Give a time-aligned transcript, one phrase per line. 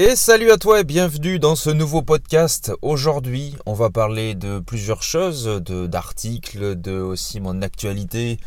[0.00, 2.70] Et salut à toi et bienvenue dans ce nouveau podcast.
[2.82, 8.38] Aujourd'hui, on va parler de plusieurs choses, de d'articles, de aussi mon actualité,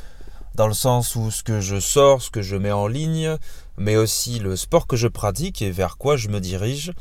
[0.55, 3.35] dans le sens où ce que je sors, ce que je mets en ligne,
[3.77, 6.93] mais aussi le sport que je pratique et vers quoi je me dirige.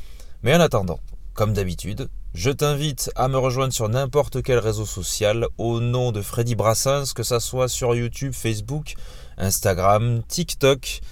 [0.42, 0.98] Mais en attendant,
[1.32, 6.22] comme d'habitude, je t'invite à me rejoindre sur n'importe quel réseau social au nom de
[6.22, 8.94] Freddy Brassens, que ça soit sur YouTube, Facebook,
[9.38, 11.02] Instagram, TikTok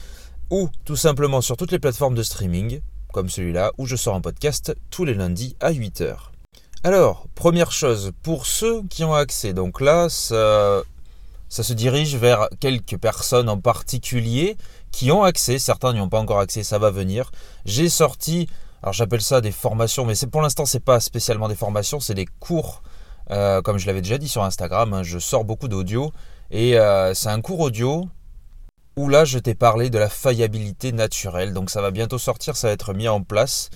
[0.50, 2.80] ou tout simplement sur toutes les plateformes de streaming
[3.19, 6.14] comme celui-là, où je sors un podcast tous les lundis à 8h.
[6.85, 10.85] Alors, première chose, pour ceux qui ont accès, donc là, ça,
[11.49, 14.57] se dirige vers quelques personnes en particulier
[14.93, 17.32] qui ont accès, certains n'y ont pas encore accès, ça va venir.
[17.64, 18.49] J'ai sorti,
[18.85, 22.14] alors j'appelle ça des formations, mais c'est pour l'instant c'est pas spécialement des formations, c'est
[22.14, 22.85] des cours,
[23.32, 26.13] euh, comme je l'avais déjà dit sur Instagram, hein, je sors beaucoup d'audio
[26.53, 28.08] et euh, c'est un cours audio
[28.98, 31.52] où là je t'ai parlé de la faillabilité naturelle.
[31.52, 33.70] Donc ça va bientôt sortir, ça va être mis en place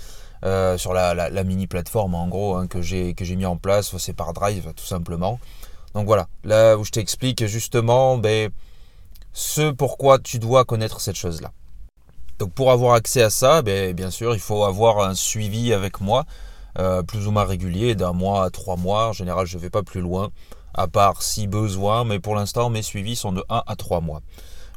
[0.45, 4.33] euh, sur la, mini plateforme en gros hein, que j'ai mis en place, c'est par
[4.33, 5.39] Drive tout simplement.
[5.95, 8.51] Donc voilà, là où je t'explique justement ben,
[9.33, 11.53] ce pourquoi tu dois connaître cette chose-là.
[12.41, 16.01] Donc pour avoir accès à ça, ben, bien sûr, il faut avoir un suivi avec
[16.01, 16.25] moi,
[16.81, 19.11] euh, plus ou moins régulier, d'un mois à trois mois.
[19.11, 20.31] En général, je ne vais pas plus loin,
[20.75, 24.23] à part si besoin, mais pour l'instant, mes suivis sont de 1 à 3 mois.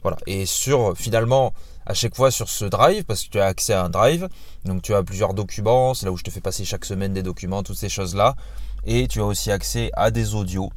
[0.05, 0.17] Voilà.
[0.27, 1.51] Et sur finalement
[1.87, 4.29] à chaque fois sur ce drive, parce que tu as accès à un drive,
[4.63, 7.23] donc tu as plusieurs documents, c'est là où je te fais passer chaque semaine des
[7.23, 8.35] documents, toutes ces choses-là,
[8.85, 10.69] et tu as aussi accès à des audios.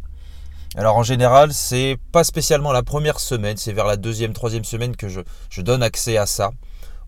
[0.77, 4.97] Alors en général, c'est pas spécialement la première semaine, c'est vers la deuxième, troisième semaine
[4.97, 6.53] que je, donne accès à ça,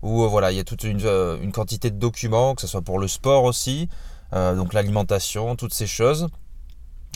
[0.03, 2.83] où euh, voilà, il y a toute euh, une, quantité de documents, que ce soit
[2.83, 3.89] pour le sport aussi,
[4.33, 6.27] euh, donc l'alimentation, toutes ces choses,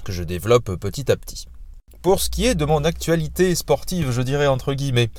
[0.03, 1.45] que je développe petit à petit
[2.06, 5.09] pour ce qui est de mon actualité sportive, je dirais entre guillemets.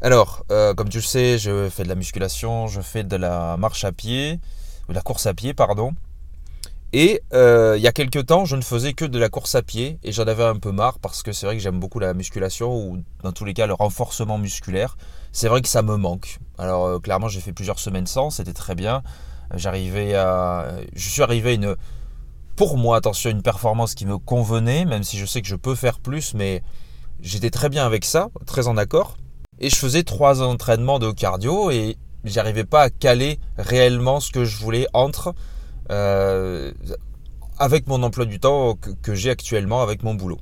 [0.00, 3.56] Alors, euh, comme tu le sais, je fais de la musculation, je fais de la
[3.56, 4.40] marche à pied,
[4.88, 5.92] de la course à pied, pardon.
[6.92, 9.62] Et euh, il y a quelques temps, je ne faisais que de la course à
[9.62, 12.12] pied et j'en avais un peu marre parce que c'est vrai que j'aime beaucoup la
[12.12, 14.96] musculation ou dans tous les cas le renforcement musculaire.
[15.30, 16.40] C'est vrai que ça me manque.
[16.58, 19.04] Alors euh, clairement, j'ai fait plusieurs semaines sans, c'était très bien.
[19.54, 21.76] J'arrivais à, je suis arrivé à une
[22.56, 25.74] pour moi, attention, une performance qui me convenait, même si je sais que je peux
[25.74, 26.62] faire plus, mais
[27.20, 29.16] j'étais très bien avec ça, très en accord.
[29.58, 34.44] Et je faisais trois entraînements de cardio et j'arrivais pas à caler réellement ce que
[34.44, 35.34] je voulais entre
[35.90, 36.72] euh,
[37.58, 40.40] avec mon emploi du temps que, j'ai actuellement avec mon boulot.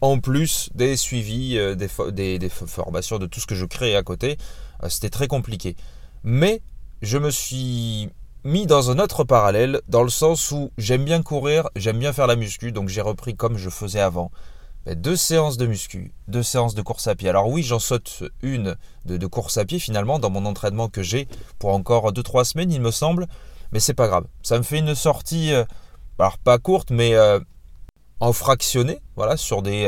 [0.00, 4.36] En plus des suivis, euh, des, formations, de tout ce que je crée à côté,
[4.82, 5.76] euh, c'était très compliqué.
[6.22, 6.62] Mais
[7.02, 8.10] je me suis
[8.44, 12.26] mis dans un autre parallèle, dans le sens où j'aime bien courir, j'aime bien faire
[12.26, 14.30] la muscu, donc j'ai repris comme je faisais avant.
[14.86, 17.30] Deux séances de muscu, deux séances de course à pied.
[17.30, 21.26] Alors oui, j'en saute une de, course à pied finalement dans mon entraînement que j'ai
[21.58, 23.26] pour encore 2-3 semaines, il me semble.
[23.72, 24.26] Mais c'est pas grave.
[24.42, 25.64] Ça me fait une sortie, euh,
[26.18, 27.40] alors pas courte, mais euh,
[28.20, 29.86] en fractionné, voilà, sur des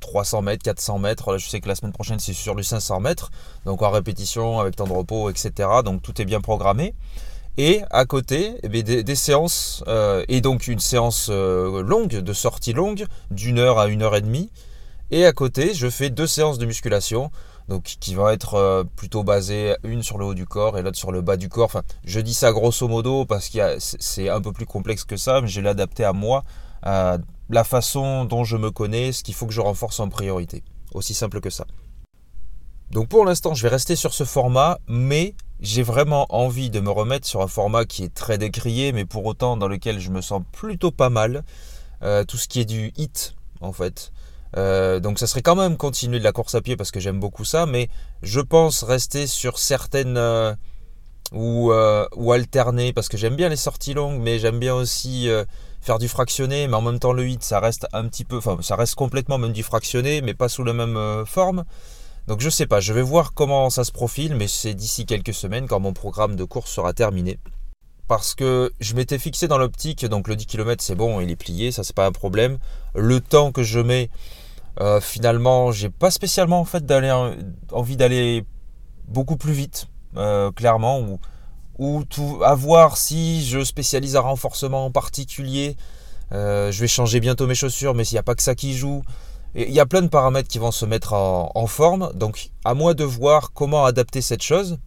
[0.00, 1.38] 300 euh, mètres, 400 mètres.
[1.38, 3.30] je sais que la semaine prochaine c'est sur du 500 mètres,
[3.64, 5.70] donc en répétition avec temps de repos, etc.
[5.82, 6.94] Donc tout est bien programmé.
[7.60, 12.72] Et à côté, eh des, séances, euh, et donc une séance euh, longue, de sortie
[12.72, 14.52] longue, d'une heure à une heure et demie.
[15.10, 17.32] Et à côté, je fais deux séances de musculation,
[17.68, 20.96] donc qui vont être euh, plutôt basées, une sur le haut du corps et l'autre
[20.96, 21.64] sur le bas du corps.
[21.64, 25.40] Enfin, je dis ça grosso modo parce que c'est un peu plus complexe que ça,
[25.40, 26.44] mais j'ai l'adapté à moi,
[26.84, 27.18] à
[27.50, 30.62] la façon dont je me connais, ce qu'il faut que je renforce en priorité.
[30.94, 31.66] Aussi simple que ça.
[32.90, 36.90] Donc pour l'instant, je vais rester sur ce format, mais j'ai vraiment envie de me
[36.90, 40.20] remettre sur un format qui est très décrié, mais pour autant dans lequel je me
[40.20, 41.44] sens plutôt pas mal.
[42.02, 44.12] Euh, tout ce qui est du hit, en fait.
[44.56, 47.18] Euh, donc ça serait quand même continuer de la course à pied parce que j'aime
[47.18, 47.88] beaucoup ça, mais
[48.22, 50.54] je pense rester sur certaines euh,
[51.32, 51.72] ou,
[52.16, 55.28] ou alterner parce que j'aime bien les sorties longues, mais j'aime bien aussi
[55.82, 58.56] faire du fractionné, mais en même temps le hit ça reste un petit peu, enfin
[58.62, 61.64] ça reste complètement même du fractionné, mais pas sous la même forme.
[62.28, 65.32] Donc je sais pas, je vais voir comment ça se profile, mais c'est d'ici quelques
[65.32, 67.38] semaines quand mon programme de course sera terminé.
[68.06, 71.36] Parce que je m'étais fixé dans l'optique, donc le 10 km c'est bon, il est
[71.36, 72.58] plié, ça c'est pas un problème.
[72.94, 74.10] Le temps que je mets,
[74.78, 76.84] euh, finalement, j'ai pas spécialement en fait
[77.72, 78.44] envie d'aller
[79.06, 79.86] beaucoup plus vite,
[80.18, 81.00] euh, clairement,
[81.78, 82.04] ou,
[82.44, 85.78] à voir si je spécialise un renforcement en particulier.
[86.32, 88.76] Euh, je vais changer bientôt mes chaussures, mais s'il n'y a pas que ça qui
[88.76, 89.02] joue,
[89.66, 92.94] il y a plein de paramètres qui vont se mettre en, forme, donc à moi
[92.94, 94.78] de voir comment adapter cette chose.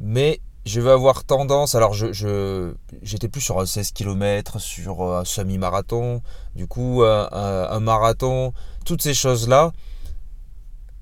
[0.00, 5.24] Mais je vais avoir tendance, alors je, j'étais plus sur un 16 km, sur un
[5.24, 6.22] semi-marathon,
[6.54, 8.52] du coup un, marathon,
[8.84, 9.72] toutes ces choses-là.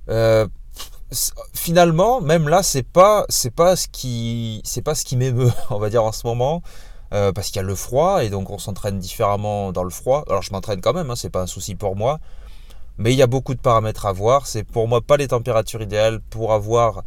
[0.08, 0.46] Euh,
[1.52, 2.62] finalement, même là,
[3.76, 6.62] ce qui, c'est pas ce qui m'émeut, on va dire en ce moment,
[7.12, 10.24] euh, parce qu'il y a le froid et donc on s'entraîne différemment dans le froid.
[10.28, 12.20] Alors je m'entraîne quand même, hein, c'est pas un souci pour moi,
[12.98, 14.46] mais il y a beaucoup de paramètres à voir.
[14.46, 17.02] C'est pour moi pas les températures idéales pour avoir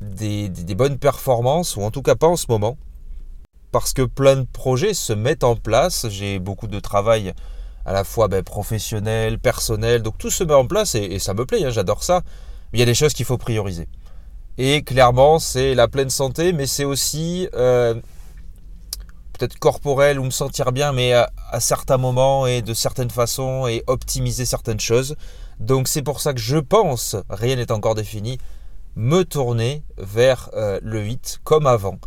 [0.00, 2.76] des, bonnes performances, ou en tout cas pas en ce moment,
[3.72, 6.08] parce que plein de projets se mettent en place.
[6.08, 7.32] J'ai beaucoup de travail
[7.84, 11.46] à la fois ben, professionnel, personnel, donc tout se met en place et, ça me
[11.46, 12.22] plaît, hein, j'adore ça.
[12.72, 13.88] Mais il y a des choses qu'il faut prioriser.
[14.58, 17.94] Et clairement, c'est la pleine santé, mais c'est aussi euh,
[19.36, 21.30] peut-être corporel ou me sentir bien, mais à,
[21.60, 25.16] certains moments et de certaines façons et optimiser certaines choses.
[25.60, 28.38] Donc c'est pour ça que je pense, rien n'est encore défini,
[28.94, 31.98] me tourner vers euh, le 8 comme avant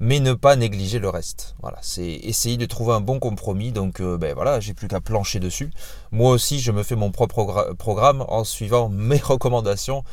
[0.00, 1.54] mais ne pas négliger le reste.
[1.62, 3.72] Voilà, c'est essayer de trouver un bon compromis.
[3.72, 5.70] Donc, euh, ben voilà, j'ai plus qu'à plancher dessus.
[6.12, 10.04] Moi aussi, je me fais mon propre programme en suivant mes recommandations,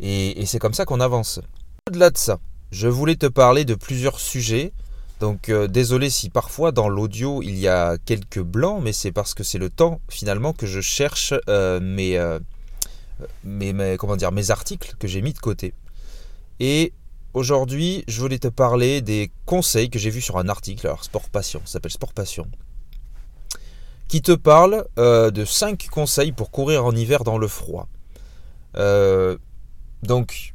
[0.00, 1.40] et, c'est comme ça qu'on avance.
[1.88, 2.38] Au-delà de ça,
[2.70, 4.72] je voulais te parler de plusieurs sujets.
[5.20, 9.32] Donc, euh, désolé si parfois dans l'audio il y a quelques blancs, mais c'est parce
[9.32, 12.20] que c'est le temps finalement que je cherche euh, mes,
[13.44, 15.72] mes, comment dire, mes articles que j'ai mis de côté.
[16.60, 16.92] Et
[17.36, 21.28] Aujourd'hui, je voulais te parler des conseils que j'ai vus sur un article, alors Sport
[21.28, 22.46] Passion, s'appelle Sport Passion,
[24.08, 27.88] qui te parle euh, de 5 conseils pour courir en hiver dans le froid.
[28.78, 29.36] Euh,
[30.02, 30.54] donc,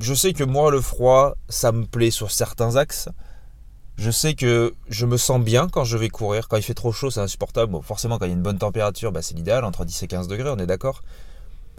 [0.00, 3.08] je sais que moi, le froid, ça me plaît sur certains axes.
[3.98, 6.46] Je sais que je me sens bien quand je vais courir.
[6.46, 7.76] Quand il fait trop chaud, c'est insupportable.
[7.82, 10.28] Forcément, quand il y a une bonne température, bah, c'est l'idéal, entre 10 et 15
[10.28, 11.02] degrés, on est d'accord.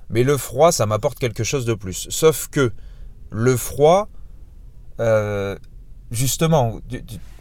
[0.09, 2.07] Mais le froid, ça m'apporte quelque chose de plus.
[2.09, 2.73] Sauf que
[3.31, 4.09] le froid,
[4.99, 5.57] euh,
[6.11, 6.81] justement,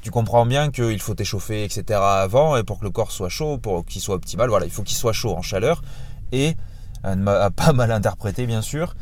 [0.00, 1.98] tu, comprends bien qu'il faut t'échauffer, etc.
[2.00, 4.84] avant, et pour que le corps soit chaud, pour qu'il soit optimal, voilà, il faut
[4.84, 5.82] qu'il soit chaud en chaleur,
[6.30, 6.56] et
[7.04, 8.94] euh, pas mal interprété, bien sûr.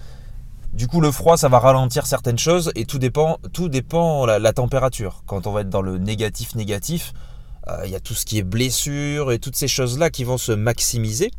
[0.77, 4.53] Du coup, le froid, ça va ralentir certaines choses, et tout dépend, tout dépend la,
[4.53, 5.23] température.
[5.25, 7.15] Quand on va être dans le négatif, négatif,
[7.69, 10.37] euh, il y a tout ce qui est blessure et toutes ces choses-là qui vont
[10.37, 11.31] se maximiser.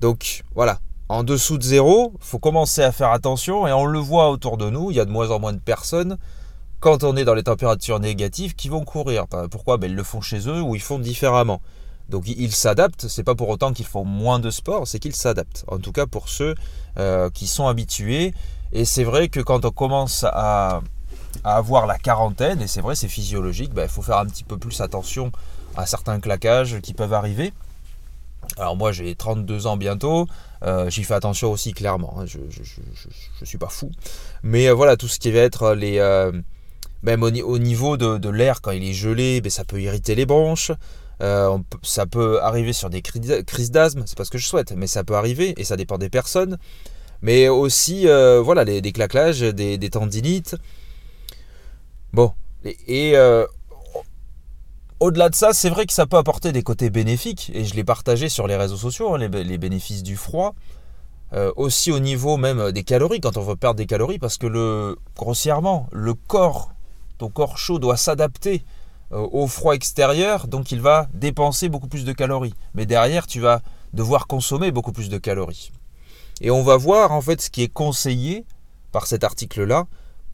[0.00, 4.30] Donc voilà, en dessous de zéro, faut commencer à faire attention et on le voit
[4.30, 6.18] autour de nous, il y a de moins en moins de personnes
[6.80, 9.26] quand on est dans les températures négatives qui vont courir.
[9.52, 9.76] Pourquoi?
[9.76, 11.60] Ben, Ils le font chez eux ou ils font différemment.
[12.10, 15.64] Donc ils s'adaptent, c'est pas pour autant qu'ils font moins de sport, c'est qu'ils s'adaptent.
[15.68, 16.54] En tout cas pour ceux
[16.98, 18.34] euh, qui sont habitués.
[18.72, 20.80] Et c'est vrai que quand on commence à,
[21.44, 24.58] avoir la quarantaine, et c'est vrai c'est physiologique, ben, il faut faire un petit peu
[24.58, 25.30] plus attention
[25.76, 27.52] à certains claquages qui peuvent arriver.
[28.56, 30.26] Alors moi j'ai 32 ans bientôt,
[30.64, 32.26] euh, j'y fais attention aussi clairement, hein.
[32.26, 33.90] je ne suis pas fou.
[34.42, 36.00] Mais euh, voilà, tout ce qui va être les...
[37.02, 40.72] Même au, niveau de, l'air, quand il est gelé, ben, ça peut irriter les bronches.
[41.82, 45.04] Ça peut arriver sur des crises d'asthme, c'est pas ce que je souhaite, mais ça
[45.04, 46.58] peut arriver et ça dépend des personnes.
[47.22, 48.92] Mais aussi, voilà, les, des
[49.78, 50.56] des, tendinites.
[52.12, 52.32] Bon,
[52.64, 53.14] et,
[55.00, 57.84] au-delà de ça, c'est vrai que ça peut apporter des côtés bénéfiques, et je l'ai
[57.84, 60.54] partagé sur les réseaux sociaux, hein, les, bénéfices du froid.
[61.32, 64.46] Euh, aussi au niveau même des calories, quand on veut perdre des calories, parce que
[64.46, 66.72] le, grossièrement, le corps,
[67.18, 68.79] ton corps chaud doit s'adapter euh,
[69.10, 72.54] au froid extérieur, donc il va dépenser beaucoup plus de calories.
[72.74, 73.60] Mais derrière, tu vas
[73.92, 75.72] devoir consommer beaucoup plus de calories.
[76.40, 78.44] Et on va voir en fait ce qui est conseillé
[78.92, 79.86] par cet article-là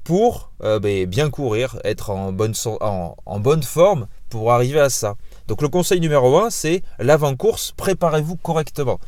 [0.05, 2.55] pour euh, ben, bien courir, être en bonne,
[3.62, 5.17] forme pour arriver à ça.
[5.48, 9.00] Donc le conseil numéro 1, c'est l'avant-course, préparez-vous correctement.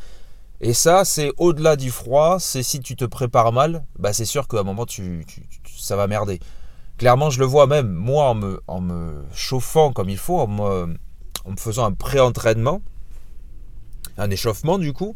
[0.59, 4.45] Et ça, c'est au-delà du froid, c'est si tu te prépares mal, bah c'est sûr
[4.49, 4.85] qu'à un moment,
[5.77, 6.41] ça va merder.
[6.99, 8.35] Clairement, je le vois même, moi,
[8.67, 10.97] en me, chauffant comme il faut, en me,
[11.55, 12.81] faisant un pré-entraînement,
[14.17, 15.15] un échauffement du coup,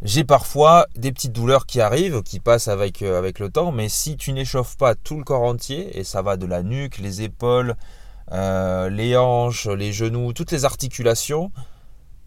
[0.00, 3.90] j'ai parfois des petites douleurs qui arrivent, qui passent avec, euh, avec le temps, mais
[3.90, 7.20] si tu n'échauffes pas tout le corps entier, et ça va de la nuque, les
[7.20, 7.76] épaules,
[8.32, 11.52] euh, les hanches, les genoux, toutes les articulations,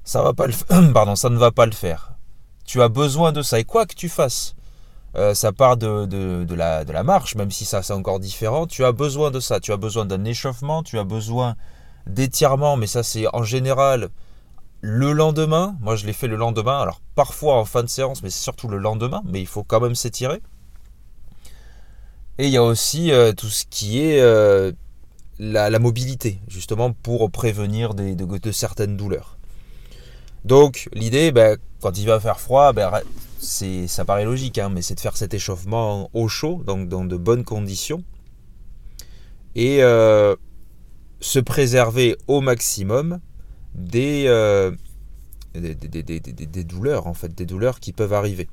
[0.03, 0.53] ça, va pas le,
[0.93, 2.13] pardon, ça ne va pas le faire.
[2.63, 4.53] Tu as besoin de ça, et quoi que tu fasses,
[5.17, 9.31] euh, ça part de, la, marche, même si ça c'est encore différent, tu as besoin
[9.31, 11.55] de ça, tu as besoin d'un échauffement, tu as besoin
[12.05, 14.09] d'étirement, mais ça c'est en général
[14.81, 18.29] le lendemain, moi je l'ai fait le lendemain, alors parfois en fin de séance, mais
[18.29, 20.41] c'est surtout le lendemain, mais il faut quand même s'étirer.
[22.38, 24.71] Et il y a aussi euh, tout ce qui est euh,
[25.39, 29.38] la, mobilité, justement pour prévenir de, certaines douleurs.
[30.45, 32.91] Donc l'idée, ben, quand il va faire froid, ben,
[33.39, 37.17] ça paraît logique, hein, mais c'est de faire cet échauffement au chaud, donc dans de
[37.17, 38.03] bonnes conditions.
[39.56, 40.36] Et euh,
[41.20, 43.20] se préserver au maximum
[43.96, 44.72] euh,
[45.53, 48.48] des, des, douleurs, en fait, des douleurs qui peuvent arriver.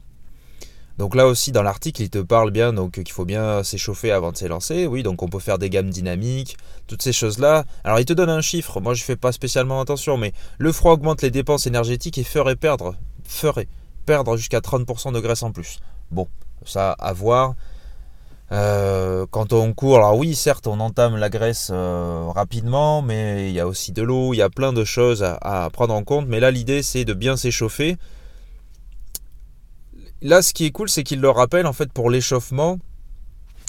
[0.97, 4.31] Donc là aussi, dans l'article, il te parle bien donc qu'il faut bien s'échauffer avant
[4.31, 4.87] de s'élancer.
[4.87, 7.65] Oui, donc on peut faire des gammes dynamiques, toutes ces choses-là.
[7.83, 8.81] Alors il te donne un chiffre.
[8.81, 12.55] Moi, je fais pas spécialement attention, mais le froid augmente les dépenses énergétiques et ferait
[12.55, 13.69] perdre, ferait
[14.05, 15.79] perdre jusqu'à 30% de graisse en plus.
[16.11, 16.29] Bon,
[16.65, 17.55] ça à voir.
[18.53, 23.55] Euh, quand on court, alors oui, certes, on entame la graisse euh, rapidement, mais il
[23.55, 26.27] y a aussi de l'eau, il y a plein de choses à prendre en compte.
[26.29, 27.97] Mais là, l'idée, c'est de bien s'échauffer
[30.25, 32.79] Là, ce qui est cool, c'est qu'il le rappelle en fait pour l'échauffement,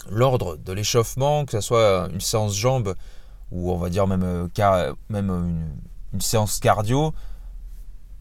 [0.10, 2.96] l'ordre de l'échauffement, que ce soit une séance jambes
[3.52, 5.30] ou on va dire même, euh, même
[6.14, 7.14] une, séance cardio,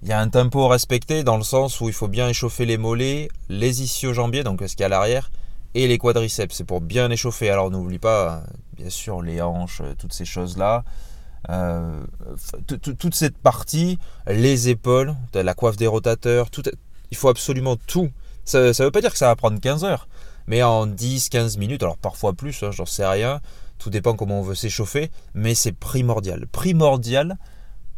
[0.04, 2.76] il y a un tempo respecté dans le sens où il faut bien échauffer les
[2.76, 5.30] mollets, les ischio-jambiers, donc ce qu'il y a à l'arrière,
[5.74, 6.54] et les quadriceps.
[6.54, 7.50] C'est pour bien échauffer.
[7.50, 8.42] Alors n'oublie pas,
[8.76, 10.84] bien sûr, les hanches, toutes ces choses-là.
[11.50, 12.04] Euh,
[12.66, 16.62] toute cette partie, les épaules, la coiffe des rotateurs, tout,
[17.10, 18.10] il faut absolument tout
[18.44, 20.08] ça ne veut pas dire que ça va prendre 15 heures,
[20.46, 23.40] mais en 10-15 minutes, alors parfois plus, hein, j'en sais rien,
[23.78, 26.46] tout dépend comment on veut s'échauffer, mais c'est primordial.
[26.48, 27.38] Primordial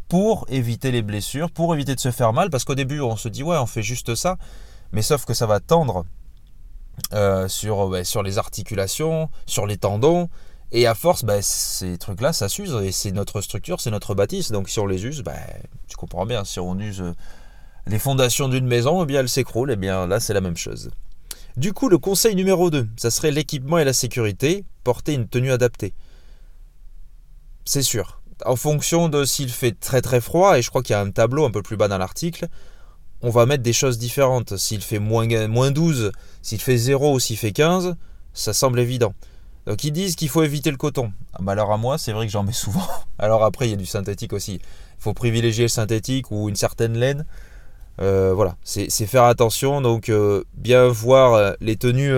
[0.08, 3.28] pour éviter les blessures, pour éviter de se faire mal, parce qu'au début on se
[3.28, 4.36] dit ouais on fait juste ça,
[4.92, 6.04] mais sauf que ça va tendre
[7.12, 7.90] euh, sur,
[8.22, 10.28] les articulations, sur les tendons,
[10.72, 14.50] et à force, bah, ces trucs-là, ça s'use, et c'est notre structure, c'est notre bâtisse,
[14.50, 15.34] donc si on les use, bah,
[15.86, 17.02] tu comprends bien, si on use
[17.86, 19.70] les fondations d'une maison, eh bien, elles s'écroulent.
[19.70, 20.90] Eh bien, là, c'est la même chose.
[21.56, 25.52] Du coup, le conseil numéro 2, ça serait l'équipement et la sécurité, porter une tenue
[25.52, 25.94] adaptée.
[27.64, 28.20] C'est sûr.
[28.44, 31.10] En fonction de s'il fait très très froid, et je crois qu'il y a un
[31.10, 32.48] tableau un peu plus bas dans l'article,
[33.22, 34.56] on va mettre des choses différentes.
[34.56, 36.12] S'il fait moins, moins 12,
[36.42, 37.96] s'il fait 0 ou s'il fait 15,
[38.34, 39.14] ça semble évident.
[39.66, 41.12] Donc ils disent qu'il faut éviter le coton.
[41.32, 42.86] Ah bah à moi, c'est vrai que j'en mets souvent.
[43.18, 44.54] Alors après, il y a du synthétique aussi.
[44.54, 47.24] Il faut privilégier le synthétique ou une certaine laine.
[48.00, 52.12] Euh, voilà, c'est faire attention, donc euh, bien voir euh, les tenues,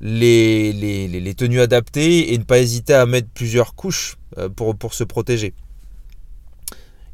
[0.00, 4.16] les, les, tenues adaptées et ne pas hésiter à mettre plusieurs couches
[4.56, 5.54] pour, pour se protéger.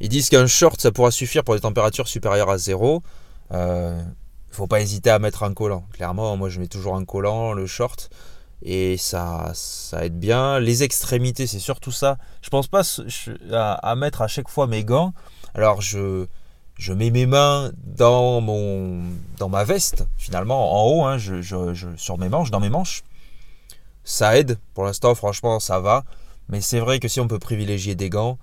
[0.00, 3.02] Ils disent qu'un short, ça pourra suffire pour des températures supérieures à zéro.
[3.52, 4.02] Il ne
[4.50, 5.86] faut pas hésiter à mettre un collant.
[5.92, 8.10] Clairement, moi je mets toujours un collant, le short,
[8.62, 10.60] et ça, ça aide bien.
[10.60, 12.18] Les extrémités, c'est surtout ça.
[12.42, 12.82] Je pense pas
[13.50, 15.14] à mettre à chaque fois mes gants.
[15.54, 16.26] Alors je
[16.82, 19.04] je mets mes mains dans, mon,
[19.38, 21.16] dans ma veste, finalement, en haut, hein,
[21.96, 23.04] sur mes manches, dans mes manches.
[24.02, 24.58] Ça aide.
[24.74, 26.02] Pour l'instant, franchement, ça va.
[26.48, 28.36] Mais c'est vrai que si on peut privilégier des gants,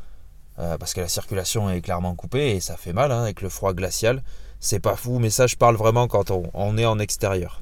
[0.58, 3.50] euh, parce que la circulation est clairement coupée et ça fait mal hein, avec le
[3.50, 4.24] froid glacial,
[4.62, 7.62] c'est pas fou, mais ça, je parle vraiment quand on est en extérieur.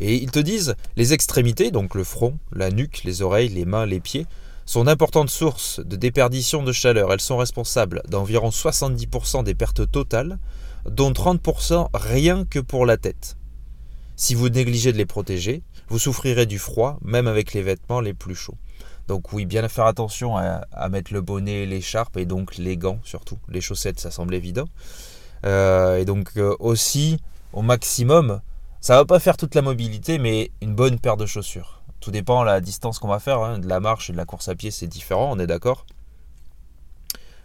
[0.00, 3.86] Et ils te disent les extrémités, donc le front, la nuque, les oreilles, les mains,
[3.86, 4.26] les pieds,
[4.70, 7.12] sont d'importantes sources de déperdition de chaleur.
[7.12, 10.38] Elles sont responsables d'environ 70% des pertes totales,
[10.88, 13.36] dont 30% rien que pour la tête.
[14.14, 18.14] Si vous négligez de les protéger, vous souffrirez du froid, même avec les vêtements les
[18.14, 18.58] plus chauds.
[19.08, 23.40] Donc oui, bien faire attention à, mettre le bonnet, l'écharpe et donc les gants surtout.
[23.48, 24.66] Les chaussettes, ça semble évident.
[25.46, 27.16] Euh, et donc euh, aussi,
[27.52, 28.40] au maximum,
[28.80, 31.79] ça va pas faire toute la mobilité, mais une bonne paire de chaussures.
[32.00, 33.40] Tout dépend de la distance qu'on va faire.
[33.40, 33.58] Hein.
[33.58, 35.84] De la marche et de la course à pied, c'est différent, on est d'accord.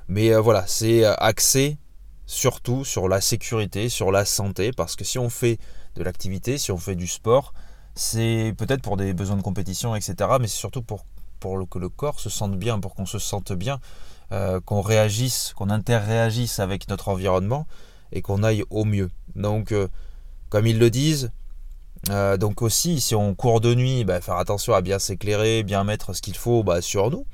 [0.08, 1.78] Mais euh, voilà, c'est euh, axé
[2.26, 5.60] surtout sur la sécurité, sur la santé, parce que si on fait
[5.96, 7.54] de l'activité, si on fait du sport,
[7.96, 10.16] c'est peut-être pour des besoins de compétition, etc.
[10.40, 11.06] Mais c'est surtout pour,
[11.70, 13.80] que le corps se sente bien, pour qu'on se sente bien,
[14.32, 17.68] euh, qu'on réagisse, qu'on interréagisse avec notre environnement
[18.12, 19.12] et qu'on aille au mieux.
[19.36, 19.74] Donc,
[20.50, 21.32] comme ils le disent,
[22.10, 25.84] euh, donc aussi, si on court de nuit, bah, faire attention à bien s'éclairer, bien
[25.84, 27.26] mettre ce qu'il faut bah, sur nous.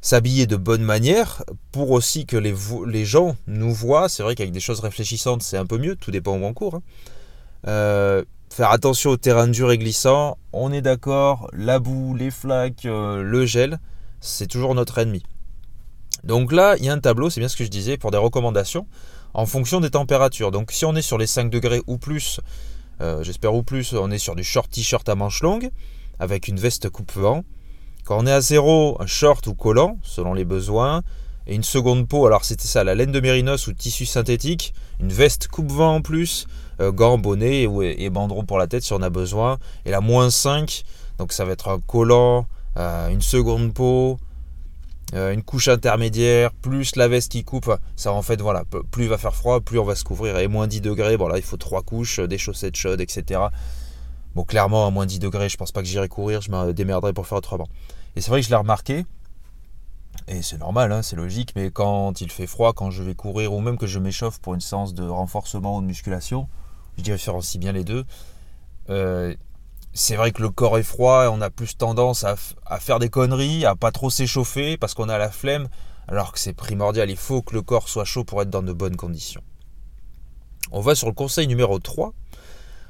[0.00, 4.08] S'habiller de bonne manière pour aussi que les, gens nous voient.
[4.08, 6.76] C'est vrai qu'avec des choses réfléchissantes, c'est un peu mieux, tout dépend où on court.
[6.76, 6.82] Hein.
[7.66, 12.86] Euh, faire attention au terrain dur et glissant, on est d'accord, la boue, les flaques,
[12.86, 13.80] euh, le gel,
[14.20, 15.24] c'est toujours notre ennemi.
[16.22, 18.18] Donc là, il y a un tableau, c'est bien ce que je disais, pour des
[18.18, 18.86] recommandations
[19.34, 20.50] en fonction des températures.
[20.50, 22.40] Donc si on est sur les 5 degrés ou plus,
[23.00, 25.70] euh, j'espère ou plus, on est sur du short t-shirt à manches longues,
[26.18, 27.44] avec une veste coupe-vent.
[28.04, 31.02] Quand on est à zéro, un short ou collant, selon les besoins.
[31.46, 35.10] Et une seconde peau, alors c'était ça, la laine de mérinos ou tissu synthétique, une
[35.10, 36.46] veste coupe-vent en plus,
[36.80, 38.10] euh, gants, bonnet et, et
[38.46, 39.58] pour la tête si on a besoin.
[39.86, 40.82] Et la moins 5,
[41.16, 44.18] donc ça va être un collant, euh, une seconde peau,
[45.14, 49.08] euh, une couche intermédiaire, plus la veste qui coupe, ça en fait voilà, plus il
[49.08, 50.38] va faire froid, plus on va se couvrir.
[50.38, 53.40] Et moins 10 degrés, bon là il faut trois couches, des chaussettes chaudes, etc.
[54.34, 57.12] Bon clairement à moins 10 degrés, je pense pas que j'irai courir, je me démerderai
[57.12, 57.68] pour faire autrement.
[58.16, 59.06] Et c'est vrai que je l'ai remarqué,
[60.26, 63.54] et c'est normal, hein, c'est logique, mais quand il fait froid, quand je vais courir,
[63.54, 66.48] ou même que je m'échauffe pour une séance de renforcement ou de musculation,
[66.98, 68.04] je différencie bien les deux.
[68.90, 69.34] Euh,
[69.92, 72.36] c'est vrai que le corps est froid et on a plus tendance à,
[72.78, 75.68] faire des conneries, à pas trop s'échauffer parce qu'on a la flemme,
[76.06, 78.72] alors que c'est primordial, il faut que le corps soit chaud pour être dans de
[78.72, 79.42] bonnes conditions.
[80.70, 82.12] On va sur le conseil numéro 3,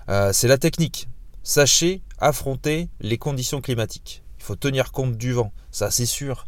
[0.08, 1.08] euh, c'est la technique.
[1.42, 4.22] Sachez affronter les conditions climatiques.
[4.38, 6.46] Il faut tenir compte du vent, ça c'est sûr.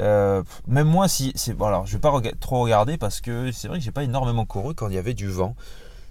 [0.00, 3.84] Euh, même moi, si, alors, je vais pas trop regarder parce que c'est vrai que
[3.84, 5.54] j'ai pas énormément couru quand il y avait du vent.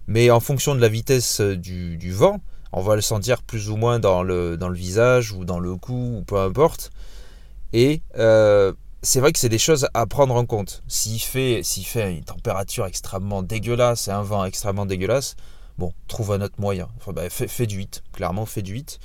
[0.07, 2.39] Mais en fonction de la vitesse du, du vent,
[2.73, 6.23] on va le sentir plus ou moins dans le, visage ou dans le cou ou
[6.23, 6.91] peu importe.
[7.71, 10.83] Et euh, c'est vrai que c'est des choses à prendre en compte.
[10.87, 15.35] S'il fait, fait une température extrêmement dégueulasse et un vent extrêmement dégueulasse,
[15.77, 16.87] bon, trouve un autre moyen.
[16.97, 18.99] Enfin, bah, fais, du 8, clairement, fais du 8.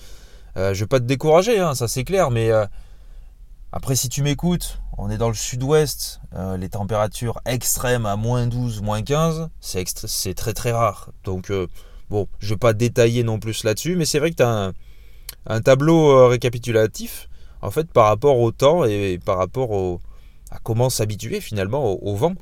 [0.57, 2.67] Euh, je vais pas te décourager, hein, ça c'est clair, mais euh,
[3.73, 8.47] après, si tu m'écoutes, on est dans le sud-ouest, euh, les températures extrêmes à moins
[8.47, 11.11] 12, moins 15, c'est très très rare.
[11.25, 11.53] Donc,
[12.11, 14.73] Bon, je ne vais pas détailler non plus là-dessus, mais c'est vrai que tu as
[15.47, 17.29] un, tableau euh, récapitulatif,
[17.61, 20.00] en fait, par rapport au temps et par rapport
[20.50, 22.35] à comment s'habituer finalement au, vent.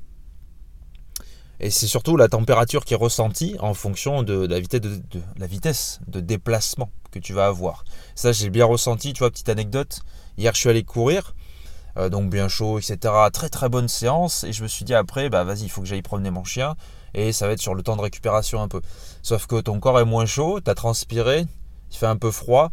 [1.59, 5.01] Et c'est surtout la température qui est ressentie en fonction de, la vitesse de,
[5.39, 7.85] la vitesse de déplacement que tu vas avoir.
[8.15, 10.01] Ça, j'ai bien ressenti, tu vois, petite anecdote.
[10.37, 11.35] Hier, je suis allé courir,
[11.97, 13.13] euh, donc bien chaud, etc.
[13.33, 14.45] Très très bonne séance.
[14.45, 16.77] Et je me suis dit après, bah vas-y, il faut que j'aille promener mon chien
[17.17, 18.81] et ça va être sur le temps de récupération un peu.
[19.27, 21.47] Sauf que ton corps est moins chaud, tu as transpiré,
[21.91, 22.71] il fait un peu froid.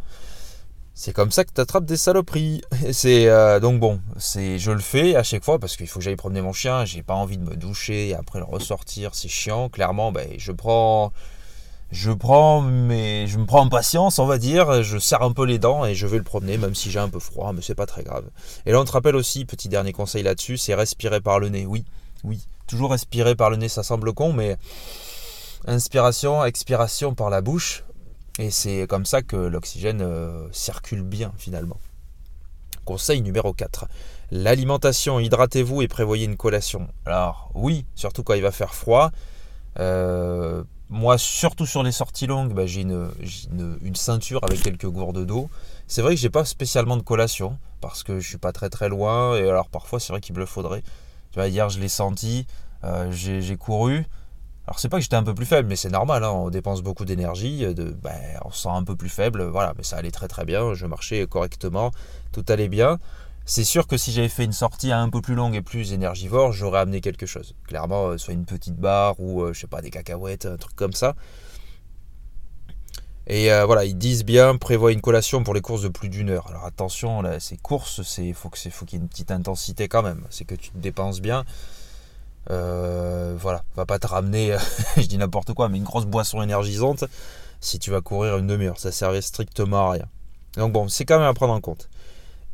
[0.93, 2.61] C'est comme ça que tu des saloperies.
[2.91, 6.15] C'est euh, donc bon, je le fais à chaque fois parce qu'il faut que j'aille
[6.15, 9.67] promener mon chien, j'ai pas envie de me doucher et après le ressortir, c'est chiant.
[9.69, 11.11] Clairement, ben, je prends
[11.91, 15.45] je prends mais je me prends en patience, on va dire, je serre un peu
[15.45, 17.73] les dents et je vais le promener même si j'ai un peu froid, mais c'est
[17.73, 18.25] pas très grave.
[18.67, 21.65] Et là on te rappelle aussi petit dernier conseil là-dessus, c'est respirer par le nez.
[21.65, 21.83] Oui,
[22.23, 24.55] oui, toujours respirer par le nez, ça semble con, mais
[25.67, 27.83] inspiration, expiration par la bouche.
[28.39, 31.79] Et c'est comme ça que l'oxygène euh, circule bien finalement.
[32.85, 33.85] Conseil numéro 4.
[34.31, 36.87] L'alimentation, hydratez-vous et prévoyez une collation.
[37.05, 39.11] Alors oui, surtout quand il va faire froid.
[39.79, 45.49] Euh, moi, surtout sur les sorties longues, bah, j'ai une, ceinture avec quelques gourdes d'eau.
[45.87, 48.89] C'est vrai que j'ai pas spécialement de collation parce que je suis pas très très
[48.89, 50.81] loin et alors parfois c'est vrai qu'il me le faudrait.
[51.31, 52.45] Tu vois, hier je l'ai senti,
[52.83, 54.05] euh, j'ai couru.
[54.65, 56.81] Alors c'est pas que j'étais un peu plus faible, mais c'est normal, hein, on dépense
[56.81, 60.11] beaucoup d'énergie, de, ben, on se sent un peu plus faible, voilà, mais ça allait
[60.11, 61.91] très très bien, je marchais correctement,
[62.31, 62.97] tout allait bien.
[63.45, 66.53] C'est sûr que si j'avais fait une sortie un peu plus longue et plus énergivore,
[66.53, 67.55] j'aurais amené quelque chose.
[67.67, 70.77] Clairement, euh, soit une petite barre ou euh, je sais pas des cacahuètes, un truc
[70.77, 71.15] comme ça.
[73.27, 76.47] Et voilà, ils disent bien prévoit une collation pour les courses de plus d'une heure.
[76.49, 80.25] Alors attention, ces courses, c'est faut faut qu'il y ait une petite intensité quand même.
[80.29, 81.45] C'est que tu te dépenses bien.
[82.49, 84.57] Euh, voilà, va pas te ramener,
[84.97, 87.05] je dis n'importe quoi, mais une grosse boisson énergisante
[87.61, 88.79] si tu vas courir une demi-heure.
[88.79, 90.05] Ça servait strictement à rien.
[90.57, 91.89] Donc bon, c'est quand même à prendre en compte.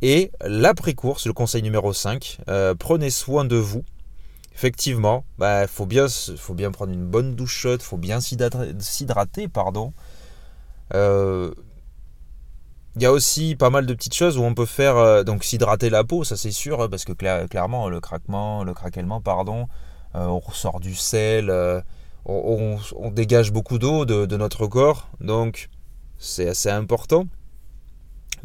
[0.01, 3.83] Et l'après-course, le conseil numéro 5, euh, prenez soin de vous.
[4.55, 9.47] Effectivement, il bah, faut, bien, faut bien prendre une bonne douche chaude, faut bien s'hydrater,
[9.47, 9.93] pardon.
[10.93, 11.51] Euh,
[12.99, 15.45] il y a aussi pas mal de petites choses où on peut faire euh, donc
[15.45, 19.69] s'hydrater la peau, ça c'est sûr, hein, parce que clairement le craquement, le craquellement, pardon,
[20.15, 21.79] euh, on ressort du sel, euh,
[22.25, 22.77] on,
[23.11, 25.69] dégage beaucoup d'eau de, notre corps, donc
[26.17, 27.25] c'est assez important.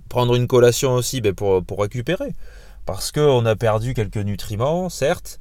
[0.08, 2.32] Prendre une collation aussi ben, pour, récupérer,
[2.86, 5.40] parce qu'on a perdu quelques nutriments, certes,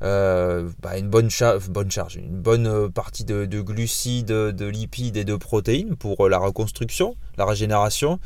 [0.00, 6.30] bah, une bonne, charge, une bonne partie de, glucides, de lipides et de protéines pour
[6.30, 8.18] la reconstruction, la régénération.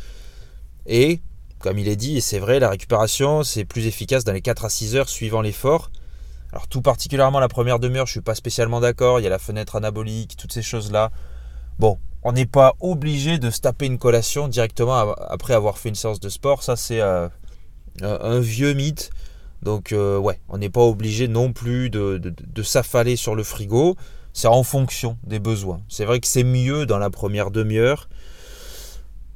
[0.88, 1.20] Et,
[1.60, 4.64] comme il est dit, et c'est vrai, la récupération, c'est plus efficace dans les 4
[4.64, 5.90] à 6 heures suivant l'effort.
[6.50, 9.30] Alors tout particulièrement la première demi-heure, je ne suis pas spécialement d'accord, il y a
[9.30, 11.10] la fenêtre anabolique, toutes ces choses-là.
[11.78, 15.94] Bon, on n'est pas obligé de se taper une collation directement après avoir fait une
[15.94, 17.28] séance de sport, ça c'est euh,
[18.00, 19.10] un vieux mythe.
[19.62, 23.96] Donc euh, ouais, on n'est pas obligé non plus de, de s'affaler sur le frigo,
[24.32, 25.82] c'est en fonction des besoins.
[25.90, 28.08] C'est vrai que c'est mieux dans la première demi-heure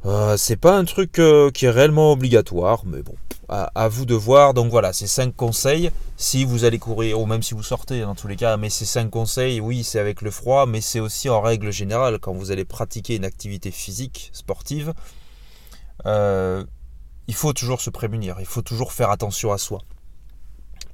[0.05, 3.15] euh, c'est pas un truc euh, qui est réellement obligatoire, mais bon,
[3.49, 4.55] à, vous de voir.
[4.55, 8.15] Donc voilà, ces 5 conseils, si vous allez courir, ou même si vous sortez dans
[8.15, 11.29] tous les cas, mais ces 5 conseils, oui, c'est avec le froid, mais c'est aussi
[11.29, 14.93] en règle générale quand vous allez pratiquer une activité physique, sportive,
[16.07, 16.65] euh,
[17.29, 19.79] il faut toujours se prémunir, il faut toujours faire attention à soi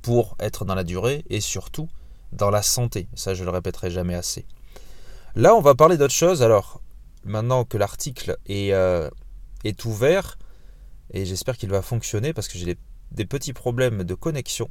[0.03, 1.89] pour être dans la durée et surtout
[2.33, 3.09] dans la santé.
[3.15, 4.45] Ça, je le répéterai jamais assez.
[5.35, 6.43] Là, on va parler d'autre chose.
[6.43, 6.81] Alors,
[7.29, 9.09] maintenant que l'article est, euh,
[9.65, 10.39] est ouvert,
[11.13, 12.77] et j'espère qu'il va fonctionner parce que j'ai
[13.13, 14.69] des, petits problèmes de connexion,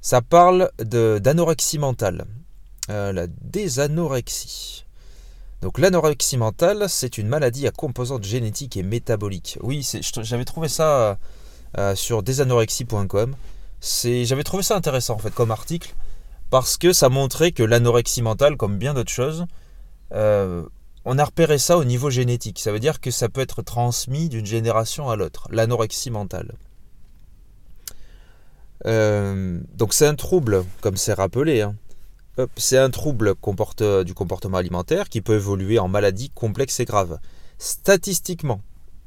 [0.00, 2.26] ça parle d'anorexie mentale,
[2.90, 4.84] euh, la désanorexie.
[5.62, 9.58] Donc l'anorexie mentale, c'est une maladie à composante génétique et métabolique.
[9.62, 9.86] Oui,
[10.22, 11.18] j'avais trouvé ça
[11.78, 13.34] euh, sur desanorexie.com.
[13.80, 15.94] J'avais trouvé ça intéressant en fait comme article
[16.50, 19.46] parce que ça montrait que l'anorexie mentale, comme bien d'autres choses,
[21.04, 22.58] on a repéré ça au niveau génétique.
[22.58, 26.54] Ça veut dire que ça peut être transmis d'une génération à l'autre, l'anorexie mentale.
[28.86, 31.62] Euh, donc c'est un trouble, comme c'est rappelé.
[31.62, 31.76] Hein.
[32.56, 33.34] C'est un trouble
[34.04, 37.18] du comportement alimentaire qui peut évoluer en maladie complexe et grave.
[37.58, 38.60] Statistiquement,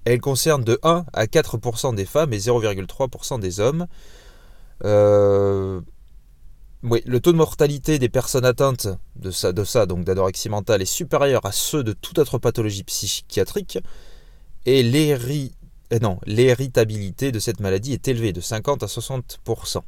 [0.06, 3.88] elle concerne de 1 à 4% des femmes et 0,3% des hommes.
[4.86, 5.82] Euh,
[6.84, 11.46] oui, le taux de mortalité des personnes atteintes de ça, donc d'anorexie mentale, est supérieur
[11.46, 13.80] à ceux de toute autre pathologie psychiatrique.
[14.66, 14.84] Et eh
[16.26, 19.82] l'héritabilité de cette maladie est élevée, de 50 à 60%.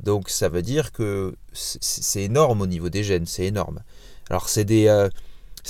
[0.00, 3.80] Donc ça veut dire que c'est énorme au niveau des gènes, c'est énorme.
[4.28, 5.08] Alors c'est des, euh,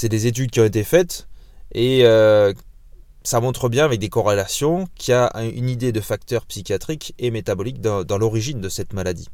[0.02, 1.28] des, études qui ont été faites
[1.72, 2.52] et euh,
[3.22, 7.30] ça montre bien avec des corrélations qu'il y a une idée de facteurs psychiatriques et
[7.30, 9.28] métaboliques dans, l'origine de cette maladie.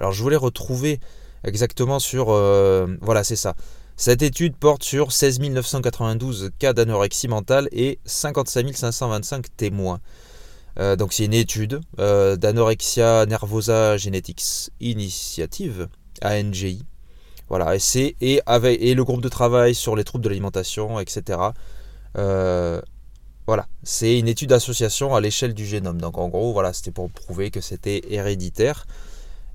[0.00, 0.98] Alors je voulais retrouver
[1.44, 2.30] exactement sur...
[2.30, 3.54] Euh, voilà, c'est ça.
[3.96, 10.00] Cette étude porte sur 16 992 cas d'anorexie mentale et 55 525 témoins.
[10.78, 15.88] Euh, donc c'est une étude euh, d'anorexia nervosa genetics initiative,
[16.24, 16.82] ANGI.
[17.50, 21.38] Voilà, et, et, avec, le groupe de travail sur les troubles de l'alimentation, etc.
[23.46, 26.00] Voilà, c'est une étude d'association à l'échelle du génome.
[26.00, 28.86] Donc en gros, voilà, c'était pour prouver que c'était héréditaire.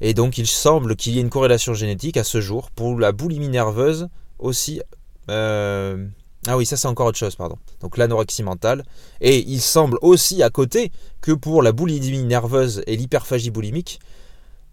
[0.01, 3.11] Et donc il semble qu'il y ait une corrélation génétique à ce jour pour la
[3.11, 4.81] boulimie nerveuse aussi.
[6.47, 7.57] Ah oui, ça c'est encore autre chose, pardon.
[7.81, 8.83] Donc l'anorexie mentale.
[9.19, 13.99] Et il semble aussi à côté que pour la boulimie nerveuse et l'hyperphagie boulimique,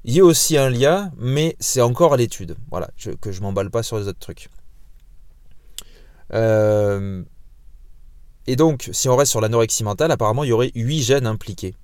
[0.05, 2.57] il y a aussi un lien, mais c'est encore à l'étude.
[2.71, 4.49] Voilà, que je m'emballe pas sur les autres trucs.
[6.35, 7.23] Euh,
[8.47, 11.75] et donc, si on reste sur l'anorexie mentale, apparemment il y aurait 8 gènes impliqués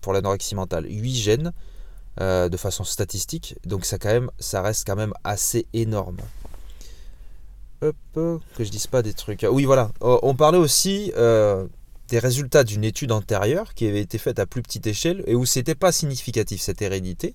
[0.00, 0.86] pour l'anorexie mentale.
[0.88, 1.52] 8 gènes
[2.20, 3.56] euh, de façon statistique.
[3.64, 3.96] Donc ça,
[4.62, 6.18] reste quand même assez énorme.
[7.82, 9.46] Hop, que je dise pas des trucs.
[9.50, 9.90] Oui, voilà.
[10.00, 11.66] Oh, on parlait aussi euh,
[12.08, 15.46] des résultats d'une étude antérieure qui avait été faite à plus petite échelle et où
[15.46, 17.34] c'était pas significatif cette hérédité.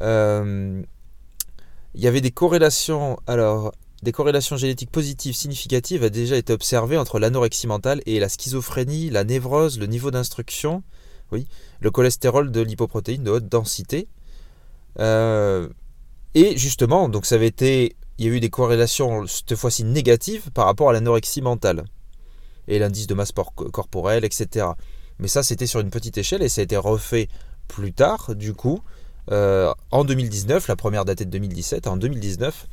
[0.00, 0.82] Euh,
[1.94, 3.18] il y avait des corrélations.
[3.26, 8.28] Alors, des corrélations génétiques positives significatives a déjà été observées entre l'anorexie mentale et la
[8.28, 10.82] schizophrénie, la névrose, le niveau d'instruction,
[11.80, 14.08] le cholestérol de l'hypoprotéine de haute densité.
[14.98, 15.68] Euh,
[16.34, 20.50] et justement, donc ça avait été il y a eu des corrélations cette fois-ci négatives
[20.52, 21.84] par rapport à l'anorexie mentale
[22.68, 23.32] et l'indice de masse
[23.72, 24.66] corporelle, etc.
[25.18, 27.28] Mais ça, c'était sur une petite échelle et ça a été refait
[27.68, 28.82] plus tard, du coup,
[29.30, 32.66] euh, en 2019, la première datée de 2017, en 2019,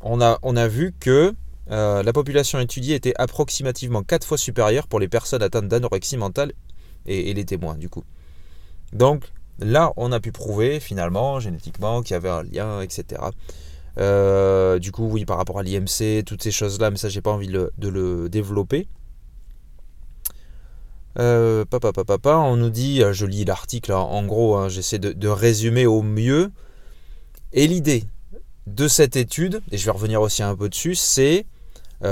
[0.00, 1.34] on a, on a vu que
[1.70, 6.52] euh, la population étudiée était approximativement 4 fois supérieure pour les personnes atteintes d'anorexie mentale
[7.06, 8.04] et, les témoins, du coup.
[8.92, 9.24] Donc
[9.58, 13.22] là, on a pu prouver finalement, génétiquement, qu'il y avait un lien, etc.
[13.98, 17.30] Euh, du coup, oui, par rapport à l'IMC, toutes ces choses-là, mais ça, j'ai pas
[17.30, 18.88] envie de le, développer.
[21.18, 24.70] Euh, papa, papa, papa, on nous dit, euh, je lis l'article, hein, en gros, hein,
[24.70, 26.50] j'essaie de, résumer au mieux.
[27.52, 28.04] Et l'idée
[28.66, 31.44] de cette étude, et je vais revenir aussi un peu dessus, c'est,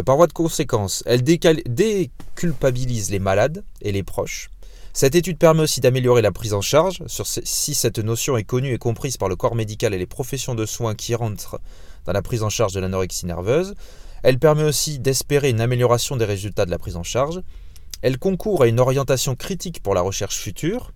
[0.05, 4.51] par voie de conséquence, elle déculpabilise les malades et les proches.
[4.93, 8.79] Cette étude permet aussi d'améliorer la prise en charge, si cette notion est connue et
[8.79, 11.61] comprise par le corps médical et les professions de soins qui rentrent
[12.07, 13.75] dans la prise en charge de l'anorexie nerveuse.
[14.23, 17.41] Elle permet aussi d'espérer une amélioration des résultats de la prise en charge.
[18.03, 20.93] Elle concourt à une orientation critique pour la recherche future.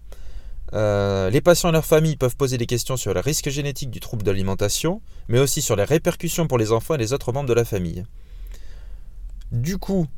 [0.72, 4.00] Euh, les patients et leurs familles peuvent poser des questions sur les risques génétiques du
[4.00, 7.54] trouble d'alimentation, mais aussi sur les répercussions pour les enfants et les autres membres de
[7.54, 8.04] la famille.
[9.52, 10.08] Du coup,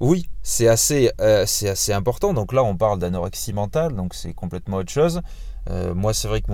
[0.00, 2.32] oui, c'est assez, euh, assez important.
[2.32, 5.20] Donc là, on parle d'anorexie mentale, donc c'est complètement autre chose.
[5.68, 6.50] Euh, moi, c'est vrai que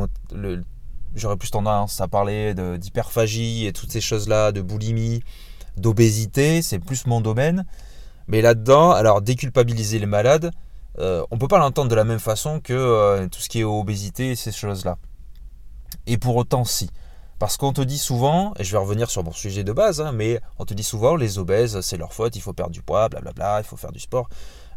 [1.14, 5.22] j'aurais plus tendance à parler d'hyperphagie et toutes ces choses-là, de boulimie,
[5.76, 7.64] d'obésité, c'est plus mon domaine.
[8.26, 10.50] Mais là-dedans, alors déculpabiliser les malades,
[10.98, 13.64] euh, on ne peut pas l'entendre de la même façon que tout ce qui est
[13.64, 14.98] obésité et ces choses-là.
[16.08, 16.90] Et pour autant, si.
[17.38, 20.12] Parce qu'on te dit souvent, et je vais revenir sur mon sujet de base, hein,
[20.12, 23.08] mais on te dit souvent les obèses, c'est leur faute, il faut perdre du poids,
[23.10, 24.28] blablabla, il faut faire du sport.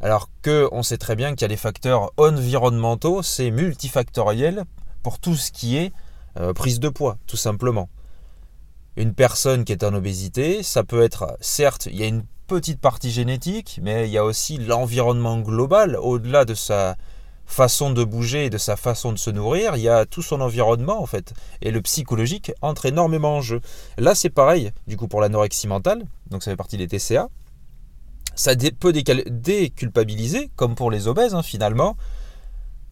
[0.01, 4.65] Alors qu'on sait très bien qu'il y a les facteurs environnementaux, c'est multifactoriel
[5.03, 5.93] pour tout ce qui est
[6.37, 7.89] euh, prise de poids, tout simplement.
[8.97, 12.81] Une personne qui est en obésité, ça peut être, certes, il y a une petite
[12.81, 16.97] partie génétique, mais il y a aussi l'environnement global, au-delà de sa
[17.49, 20.39] façon de bouger et de sa façon de se nourrir, il y a tout son
[20.39, 21.33] environnement en fait.
[21.61, 23.59] Et le psychologique entre énormément en jeu.
[23.97, 27.27] Là c'est pareil, du coup pour l'anorexie mentale, donc ça fait partie des TCA.
[28.35, 31.97] Ça peut déculpabiliser, comme pour les obèses hein, finalement,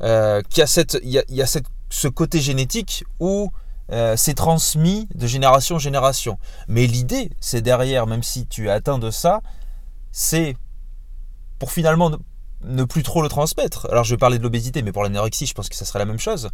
[0.01, 3.51] euh, qu'il y a, cette, il y a, cette, ce côté génétique où
[3.91, 6.37] euh, c'est transmis de génération en génération.
[6.67, 9.41] Mais l'idée, c'est derrière, même si tu es atteint de ça,
[10.11, 10.57] c'est
[11.59, 12.11] pour finalement
[12.61, 13.87] ne plus trop le transmettre.
[13.91, 16.05] Alors je vais parler de l'obésité, mais pour l'anorexie, je pense que ça serait la
[16.05, 16.49] même chose.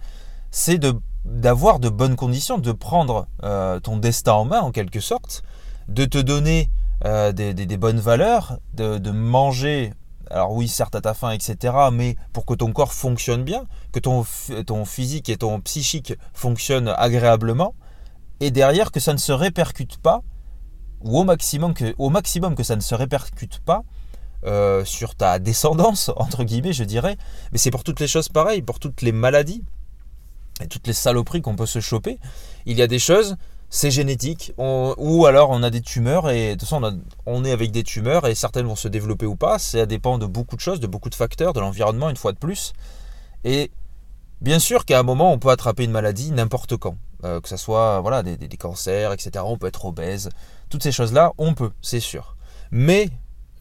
[0.52, 0.80] C'est
[1.26, 5.44] d'avoir de, bonnes conditions, de prendre euh, ton destin en main en quelque sorte,
[5.88, 6.70] de te donner
[7.06, 9.94] euh, des, bonnes valeurs, de, manger.
[10.30, 11.74] Alors oui, certes à ta faim, etc.
[11.92, 14.26] Mais pour que ton corps fonctionne bien, que ton,
[14.66, 17.76] ton physique et ton psychique fonctionnent agréablement,
[18.40, 20.22] et derrière que ça ne se répercute pas,
[21.02, 23.84] ou au maximum que, au maximum que ça ne se répercute pas
[24.46, 27.18] euh, sur ta descendance, entre guillemets, je dirais.
[27.52, 29.64] Mais c'est pour toutes les choses pareilles, pour toutes les maladies
[30.62, 32.20] et toutes les saloperies qu'on peut se choper.
[32.66, 33.38] Il y a des choses,
[33.70, 37.72] c'est génétique, ou alors on a des tumeurs, et de toute façon on, est avec
[37.72, 39.60] des tumeurs, et certaines vont se développer ou pas.
[39.60, 42.38] Ça dépend de beaucoup de choses, de beaucoup de facteurs, de l'environnement, une fois de
[42.38, 42.74] plus.
[43.44, 43.72] Et
[44.42, 46.98] bien sûr qu'à un moment, on peut attraper une maladie n'importe quand.
[47.24, 49.46] Euh, que ce soit voilà, des cancers, etc.
[49.48, 50.30] On peut être obèse.
[50.70, 52.36] Toutes ces choses-là, on peut, c'est sûr.
[52.70, 53.10] Mais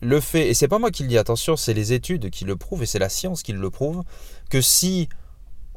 [0.02, 2.56] le fait, et c'est pas moi qui le dis, attention, c'est les études qui le
[2.56, 4.02] prouvent et c'est la science qui le prouve,
[4.50, 5.08] que si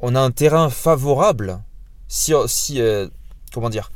[0.00, 1.62] on a un terrain favorable,
[2.08, 3.08] si, si euh,
[3.54, 3.90] comment dire,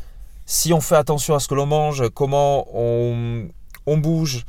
[0.47, 3.49] si on fait attention à ce que l'on mange, comment on,
[3.87, 4.45] on, bouge,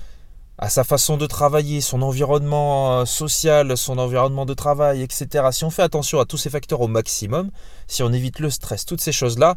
[0.60, 5.50] à sa façon de travailler, son environnement euh, social, son environnement de travail, etc.
[5.52, 7.50] Si on fait attention à tous ces facteurs au maximum,
[7.88, 9.56] si on évite le stress, toutes ces choses-là,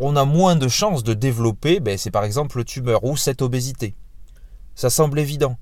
[0.00, 3.42] on a moins de chances de développer, ben, c'est par exemple le tumeur ou cette
[3.42, 3.94] obésité.
[4.78, 5.58] Ça semble évident.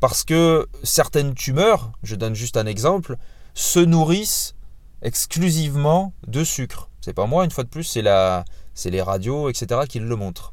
[0.00, 3.16] Parce que certaines tumeurs, je donne juste un exemple,
[3.54, 4.54] se nourrissent
[5.00, 6.90] exclusivement de sucre.
[7.00, 9.80] C'est pas moi, une fois de plus, c'est la, c'est les radios, etc.
[9.88, 10.52] qui le montrent.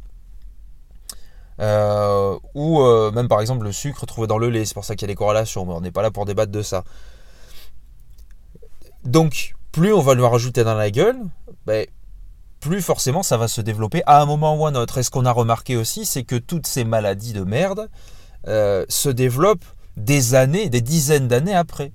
[1.60, 4.96] Euh, ou euh, même par exemple le sucre trouvé dans le lait, c'est pour ça
[4.96, 6.86] qu'il y a des corrélations, on n'est pas là pour débattre de ça.
[9.04, 11.20] Donc, plus on va lui rajouter dans la gueule,
[11.66, 11.86] ben,
[12.62, 15.00] plus forcément ça va se développer à un moment ou à un autre.
[15.00, 17.90] Et ce qu'on a remarqué aussi, c'est que toutes ces maladies de merde
[18.48, 19.66] euh, se développent
[19.98, 21.92] des années, des dizaines d'années après.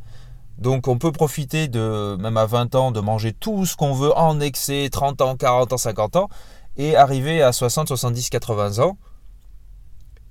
[0.58, 4.16] Donc on peut profiter de, même à 20 ans, de manger tout ce qu'on veut
[4.16, 6.28] en excès, 30 ans, 40 ans, 50 ans,
[6.76, 8.98] et arriver à 60, 70, 80 ans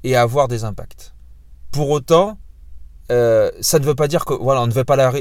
[0.03, 1.13] et avoir des impacts.
[1.71, 2.37] Pour autant,
[3.11, 5.11] euh, ça ne veut pas dire que voilà, on ne, pas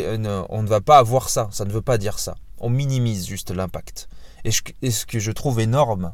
[0.48, 1.48] on ne va pas avoir ça.
[1.50, 2.34] Ça ne veut pas dire ça.
[2.58, 4.08] On minimise juste l'impact.
[4.44, 6.12] Et, ce que je trouve énorme,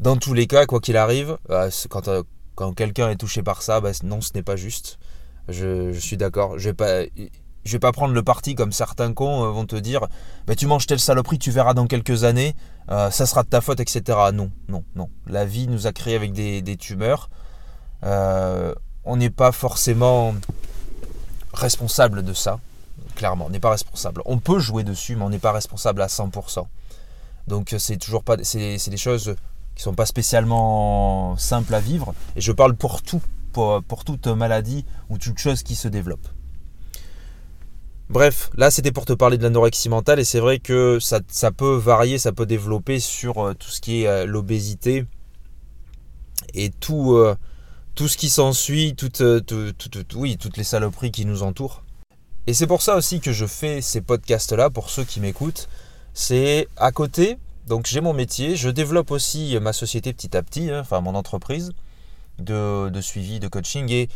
[0.00, 2.22] dans tous les cas, quoi qu'il arrive, euh, quand, euh,
[2.54, 4.98] quand quelqu'un est touché par ça, bah, non, ce n'est pas juste.
[5.48, 6.58] Je, suis d'accord.
[6.58, 7.10] Je vais
[7.64, 10.06] vais pas prendre le parti comme certains cons euh, vont te dire,
[10.46, 12.54] bah, tu manges telle saloperie, tu verras dans quelques années,
[12.88, 14.18] ça sera de ta faute, etc.
[14.34, 15.08] Non, non, non.
[15.26, 17.30] La vie nous a créé avec des tumeurs.
[18.02, 20.34] on n'est pas forcément
[21.54, 22.58] responsable de ça
[23.12, 24.22] clairement, on n'est pas responsable.
[24.24, 26.66] On peut jouer dessus, mais on n'est pas responsable à 100%.
[27.46, 29.34] Donc c'est toujours pas, c'est, des choses
[29.74, 32.14] qui sont pas spécialement simples à vivre.
[32.36, 36.26] Et je parle pour tout, pour, pour toute maladie ou toute chose qui se développe.
[38.12, 41.50] Bref, là c'était pour te parler de l'anorexie mentale et c'est vrai que ça, ça,
[41.50, 45.06] peut varier, ça peut développer sur euh, tout ce qui est euh, l'obésité
[46.52, 47.34] et tout, euh,
[47.94, 51.84] tout ce qui s'ensuit, tout, toutes les saloperies qui nous entourent.
[52.46, 55.68] Et c'est pour ça aussi que je fais ces podcasts-là, pour ceux qui m'écoutent,
[56.14, 60.70] c'est à côté, donc j'ai mon métier, je développe aussi ma société petit à petit,
[60.70, 61.72] hein, enfin mon entreprise
[62.38, 64.08] de, suivi, de coaching, et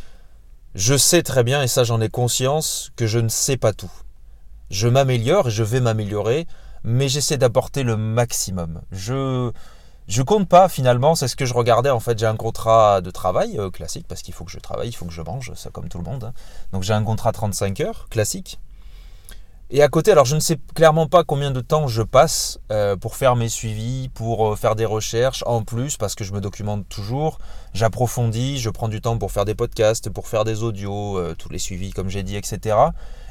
[0.74, 3.92] je sais très bien, et ça j'en ai conscience, que je ne sais pas tout.
[4.70, 6.46] Je m'améliore et je vais m'améliorer,
[6.82, 8.82] mais j'essaie d'apporter le maximum.
[8.90, 9.52] Je,
[10.08, 12.18] je compte pas finalement, c'est ce que je regardais en fait.
[12.18, 15.06] J'ai un contrat de travail euh, classique parce qu'il faut que je travaille, il faut
[15.06, 16.24] que je mange, ça comme tout le monde.
[16.24, 16.32] Hein.
[16.72, 18.58] Donc j'ai un contrat 35 heures classique.
[19.68, 22.94] Et à côté, alors je ne sais clairement pas combien de temps je passe euh,
[22.94, 26.40] pour faire mes suivis, pour euh, faire des recherches en plus, parce que je me
[26.40, 27.38] documente toujours,
[27.74, 31.48] j'approfondis, je prends du temps pour faire des podcasts, pour faire des audios, euh, tous
[31.48, 32.76] les suivis comme j'ai dit, etc.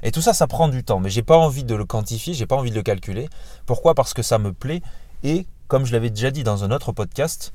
[0.04, 2.46] Et tout ça, ça prend du temps, mais j'ai pas envie de le quantifier, j'ai
[2.46, 3.30] pas envie de le calculer.
[3.66, 3.96] Pourquoi?
[3.96, 4.82] Parce que ça me plaît
[5.24, 7.54] et, comme je l'avais déjà dit dans un autre podcast,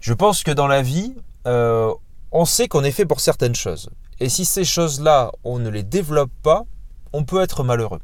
[0.00, 1.14] je pense que dans la vie,
[1.46, 3.88] on sait qu'on est fait pour certaines choses.
[4.20, 6.64] Et si ces choses-là, on ne les développe pas,
[7.12, 8.00] on peut être malheureux.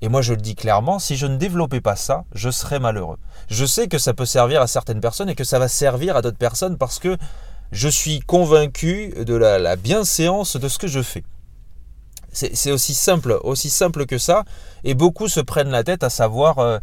[0.00, 3.18] Et moi je le dis clairement, si je ne développais pas ça, je serais malheureux.
[3.48, 6.22] Je sais que ça peut servir à certaines personnes et que ça va servir à
[6.22, 7.16] d'autres personnes parce que
[7.72, 11.24] je suis convaincu de la, bienséance de ce que je fais.
[12.32, 14.44] C'est aussi simple, aussi simple que ça.
[14.84, 16.78] Et beaucoup se prennent la tête à savoir euh,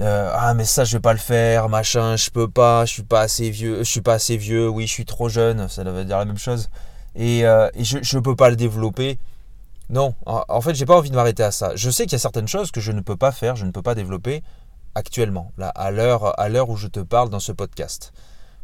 [0.00, 3.02] euh, ah mais ça je vais pas le faire, machin, je peux pas, je suis
[3.04, 6.04] pas assez vieux, je suis pas assez vieux, oui je suis trop jeune, ça veut
[6.04, 6.68] dire la même chose.
[7.14, 9.18] Et, euh, je ne peux pas le développer.
[9.90, 11.76] Non, en, fait j'ai pas envie de m'arrêter à ça.
[11.76, 13.70] Je sais qu'il y a certaines choses que je ne peux pas faire, je ne
[13.70, 14.42] peux pas développer
[14.94, 18.12] actuellement, là, à l'heure à l'heure où je te parle dans ce podcast.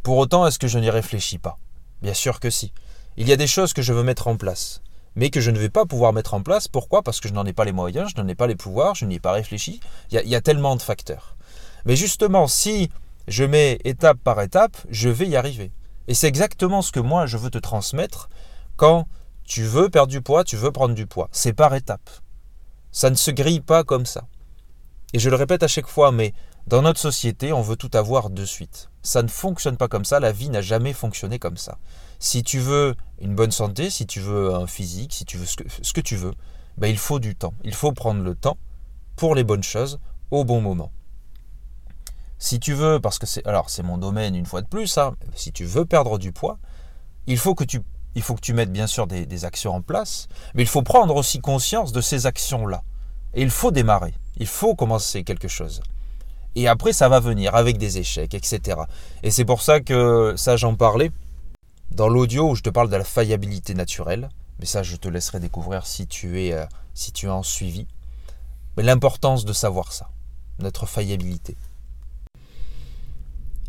[0.03, 1.59] Pour autant, est-ce que je n'y réfléchis pas?
[2.03, 2.73] Bien sûr que si.
[3.17, 4.81] Il y a des choses que je veux mettre en place
[5.17, 6.69] mais que je ne vais pas pouvoir mettre en place.
[6.69, 7.03] Pourquoi?
[7.03, 9.05] Parce que je n'en ai pas les moyens, je n'en ai pas les pouvoirs, je
[9.05, 9.81] n'y ai pas réfléchi.
[10.11, 11.37] Il y, a, tellement de facteurs.
[11.85, 12.91] Mais justement, si
[13.29, 15.73] je mets étape par étape, je vais y arriver.
[16.09, 18.29] Et c'est exactement ce que moi je veux te transmettre
[18.77, 19.07] quand
[19.51, 21.29] tu veux perdre du poids, tu veux prendre du poids.
[21.33, 22.09] C'est par étape.
[22.93, 24.29] Ça ne se grille pas comme ça.
[25.13, 26.35] Et je le répète à chaque fois, mais
[26.69, 28.91] dans notre société, on veut tout avoir de suite.
[29.03, 31.79] Ça ne fonctionne pas comme ça, la vie n'a jamais fonctionné comme ça.
[32.21, 35.93] Si tu veux une bonne santé, si tu veux un physique, si tu veux ce
[35.93, 36.33] que, tu veux,
[36.79, 37.55] ben il faut du temps.
[37.65, 38.57] Il faut prendre le temps
[39.17, 39.99] pour les bonnes choses
[40.31, 40.93] au bon moment.
[42.39, 45.17] Si tu veux, parce que c'est alors c'est mon domaine une fois de plus, hein,
[45.35, 46.61] si tu veux perdre du poids,
[47.27, 47.81] il faut que tu,
[48.15, 51.15] il faut que tu mettes bien sûr des, actions en place, mais il faut prendre
[51.15, 52.83] aussi conscience de ces actions-là.
[53.35, 55.81] Et il faut démarrer, il faut commencer quelque chose.
[56.57, 58.81] Et après, ça va venir avec des échecs, etc.
[59.23, 61.13] Et c'est pour ça que ça, j'en parlais
[61.93, 65.41] dans l'audio où je te parle de la faillibilité naturelle, mais ça je te laisserai
[65.41, 67.87] découvrir si tu es, euh, si tu es en suivi,
[68.77, 70.09] mais l'importance de savoir ça,
[70.59, 71.57] notre faillibilité.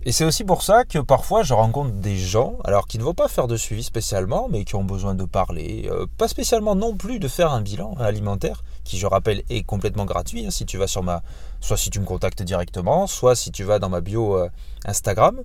[0.04, 3.14] Et c'est aussi pour ça que parfois je rencontre des gens, alors qui ne vont
[3.14, 6.96] pas faire de suivi spécialement, mais qui ont besoin de parler, euh, pas spécialement non
[6.96, 10.78] plus de faire un bilan alimentaire, qui je rappelle est complètement gratuit, hein, si tu
[10.78, 11.22] vas sur ma,
[11.60, 14.50] soit si tu me contactes directement, soit si tu vas dans ma bio euh,
[14.86, 15.40] Instagram,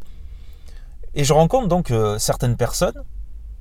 [1.15, 3.05] et je rencontre donc euh, certaines personnes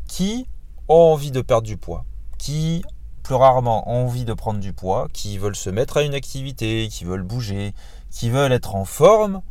[0.08, 0.48] qui
[0.88, 2.06] ont envie de perdre du poids,
[2.38, 2.84] qui
[3.22, 6.88] plus rarement ont envie de prendre du poids, qui veulent se mettre à une activité,
[6.90, 7.74] qui veulent bouger,
[8.12, 9.42] qui veulent être en forme,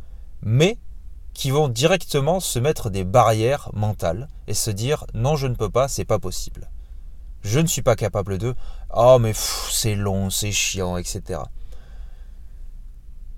[0.41, 0.79] mais
[1.35, 5.69] qui vont directement se mettre des barrières mentales et se dire non je ne peux
[5.69, 6.71] pas, c'est pas possible.
[7.43, 8.55] Je ne suis pas capable de
[8.95, 11.41] oh mais c'est long, c'est chiant, etc.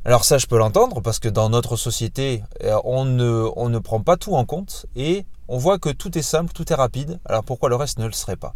[0.06, 3.80] Alors ça, je peux l'entendre parce que dans notre société, euh, on ne, on ne
[3.80, 7.20] prend pas tout en compte et on voit que tout est simple, tout est rapide.
[7.26, 8.56] Alors pourquoi le reste ne le serait pas?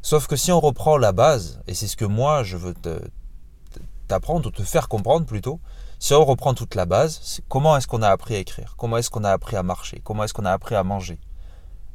[0.00, 2.74] Sauf que si on reprend la base, et c'est ce que moi je veux
[4.06, 5.60] t'apprendre ou te faire comprendre plutôt,
[5.98, 8.74] si on reprend toute la base, comment est-ce qu'on a appris à écrire?
[8.76, 10.00] Comment est-ce qu'on a appris à marcher?
[10.04, 11.18] Comment est-ce qu'on a appris à manger?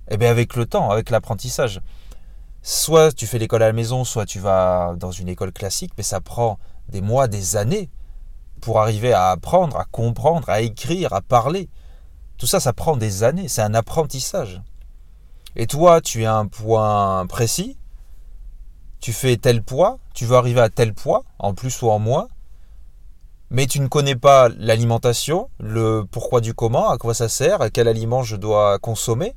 [0.09, 1.81] Eh bien avec le temps, avec l'apprentissage.
[2.61, 6.03] Soit tu fais l'école à la maison, soit tu vas dans une école classique, mais
[6.03, 7.89] ça prend des mois, des années
[8.61, 11.69] pour arriver à apprendre, à comprendre, à écrire, à parler.
[12.37, 14.61] Tout ça, ça prend des années, c'est un apprentissage.
[15.55, 17.77] Et toi, tu as un point précis,
[18.99, 22.27] tu fais tel poids, tu veux arriver à tel poids, en plus ou en moins,
[23.49, 27.69] mais tu ne connais pas l'alimentation, le pourquoi du comment, à quoi ça sert, à
[27.69, 29.36] quel aliment je dois consommer,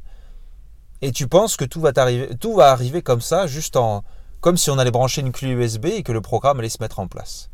[1.02, 4.02] et tu penses que tout va, arriver, tout va comme ça, juste en,
[4.40, 7.00] comme si on allait brancher une clé USB et que le programme allait se mettre
[7.00, 7.50] en place.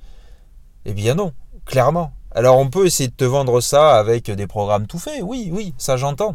[0.85, 1.33] Eh bien non,
[1.65, 2.13] Clairement.
[2.35, 5.75] Alors on peut essayer de te vendre ça avec des programmes tout faits, oui, oui,
[5.79, 6.35] ça j'entends.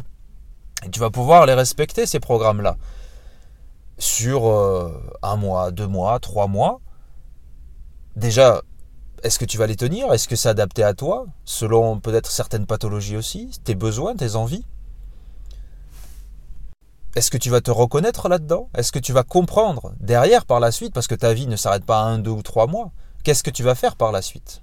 [0.84, 2.76] Et tu vas pouvoir les respecter, ces programmes-là.
[3.98, 6.80] Sur euh, un mois, deux mois, trois mois.
[8.14, 8.62] Déjà,
[9.22, 10.12] est-ce que tu vas les tenir?
[10.12, 11.26] Est-ce que c'est adapté à toi?
[11.44, 14.64] Selon peut-être certaines pathologies aussi, tes besoins, tes envies?
[17.16, 18.68] Est-ce que tu vas te reconnaître là-dedans?
[18.74, 21.84] Est-ce que tu vas comprendre derrière par la suite Parce que ta vie ne s'arrête
[21.84, 22.92] pas à un, deux ou trois mois.
[23.24, 24.62] Qu'est-ce que tu vas faire par la suite?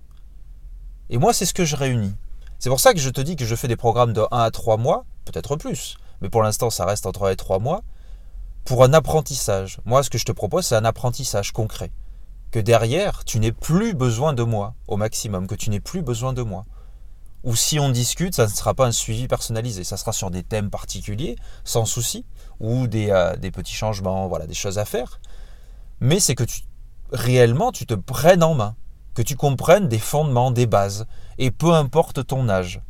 [1.10, 2.16] Et moi, c'est ce que je réunis.
[2.60, 4.52] C'est pour ça que je te dis que je fais des programmes de 1 à
[4.52, 7.82] 3 mois, peut-être plus, mais pour l'instant, ça reste entre 1 et 3 mois,
[8.64, 9.80] pour un apprentissage.
[9.86, 11.92] Moi, ce que je te propose, c'est un apprentissage concret.
[12.52, 16.34] Que derrière, tu n'aies plus besoin de moi, au maximum, que tu n'aies plus besoin
[16.34, 16.66] de moi.
[17.44, 20.42] Ou si on discute, ça ne sera pas un suivi personnalisé, ça sera sur des
[20.42, 22.26] thèmes particuliers, sans souci,
[22.60, 25.20] ou des, euh, petits changements, voilà, des choses à faire.
[26.00, 26.62] Mais c'est que tu,
[27.12, 28.76] réellement, tu te prennes en main
[29.16, 32.82] que tu comprennes des fondements, des bases, et peu importe ton âge.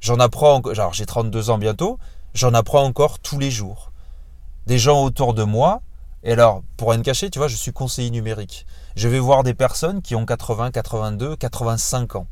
[0.00, 1.98] J'en apprends, genre j'ai 32 ans bientôt,
[2.34, 3.92] j'en apprends encore tous les jours.
[4.66, 5.82] Des gens autour de moi,
[6.24, 8.66] et alors, pour rien cacher, tu vois, je suis conseiller numérique.
[8.96, 12.26] Je vais voir des personnes qui ont 80, 82, 85 ans,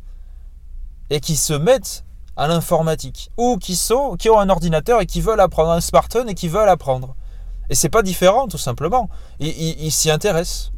[1.11, 2.05] et qui se mettent
[2.36, 6.28] à l'informatique, ou qui, sont, qui ont un ordinateur et qui veulent apprendre un smartphone
[6.28, 7.16] et qui veulent apprendre.
[7.68, 9.09] Et c'est pas différent, tout simplement.
[9.38, 10.72] ils s'y intéressent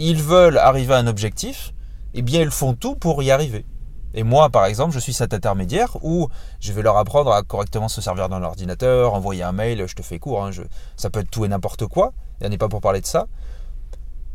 [0.00, 1.74] ils veulent arriver à un objectif,
[2.14, 3.66] eh bien ils font tout pour y arriver.
[4.14, 6.28] Et moi, par exemple, je suis cet intermédiaire où
[6.58, 10.02] je vais leur apprendre à correctement se servir d'un ordinateur, envoyer un mail, je te
[10.02, 10.50] fais court, hein,
[10.96, 13.06] ça peut être tout et n'importe quoi, il n'y en a pas pour parler de
[13.06, 13.26] ça.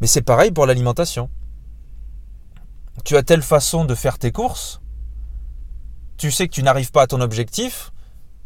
[0.02, 1.30] Mais c'est pareil pour l'alimentation.
[3.04, 4.82] Tu as telle façon de faire tes courses,
[6.18, 7.92] tu sais que tu n'arrives pas à ton objectif,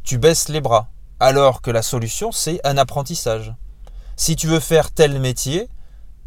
[0.03, 0.89] tu baisses les bras.
[1.20, 3.53] Alors que la solution, c'est un apprentissage.
[4.16, 5.70] Si tu veux faire tel métier,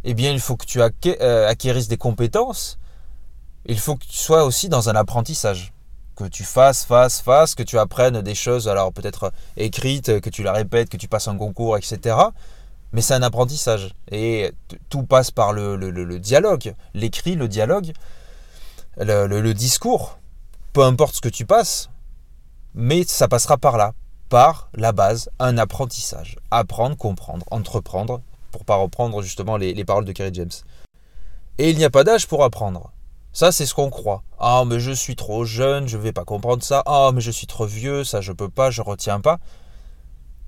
[0.05, 2.79] eh bien, il faut que tu euh, acquérisses des compétences.
[3.67, 5.73] Il faut que tu sois aussi dans un apprentissage.
[6.15, 10.43] Que tu fasses, fasses, fasses, que tu apprennes des choses, alors peut-être écrites, que tu
[10.43, 12.17] la répètes, que tu passes un concours, etc.
[12.93, 13.95] Mais c'est un apprentissage.
[14.11, 14.53] Et
[14.89, 16.75] tout passe par le, dialogue.
[16.95, 17.93] L'écrit, le dialogue,
[18.97, 20.19] le discours.
[20.73, 21.91] Peu importe ce que tu passes,
[22.75, 23.93] mais ça passera par là,
[24.29, 26.37] par la base, un apprentissage.
[26.51, 30.51] Apprendre, comprendre, entreprendre, pour pas reprendre justement les, paroles de Kerry James.
[31.59, 32.93] Et il n'y a pas d'âge pour apprendre.
[33.35, 34.23] Ça, c'est ce qu'on croit.
[34.39, 36.83] Ah, mais je suis trop jeune, je ne vais pas comprendre ça.
[36.87, 39.39] Ah, mais je suis trop vieux, ça je peux pas, je retiens pas.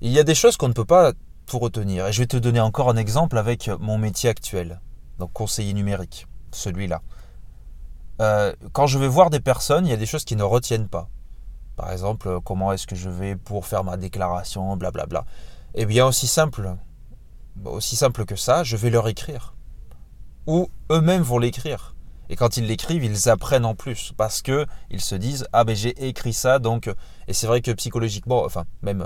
[0.01, 1.13] Il y a des choses qu'on ne peut pas
[1.45, 2.07] tout retenir.
[2.07, 4.81] Et je vais te donner encore un exemple avec mon métier actuel,
[5.19, 7.01] donc conseiller numérique, celui-là.
[8.21, 10.87] Euh, quand je vais voir des personnes, il y a des choses qui ne retiennent
[10.87, 11.09] pas.
[11.75, 15.25] Par exemple, comment est-ce que je vais pour faire ma déclaration, blablabla.
[15.73, 16.75] Eh bien, aussi simple,
[17.65, 19.53] aussi simple que ça, je vais leur écrire.
[20.47, 21.95] Ou eux-mêmes vont l'écrire.
[22.29, 25.75] Et quand ils l'écrivent, ils apprennent en plus parce que ils se disent ah ben
[25.75, 26.89] j'ai écrit ça donc
[27.27, 29.05] et c'est vrai que psychologiquement, enfin même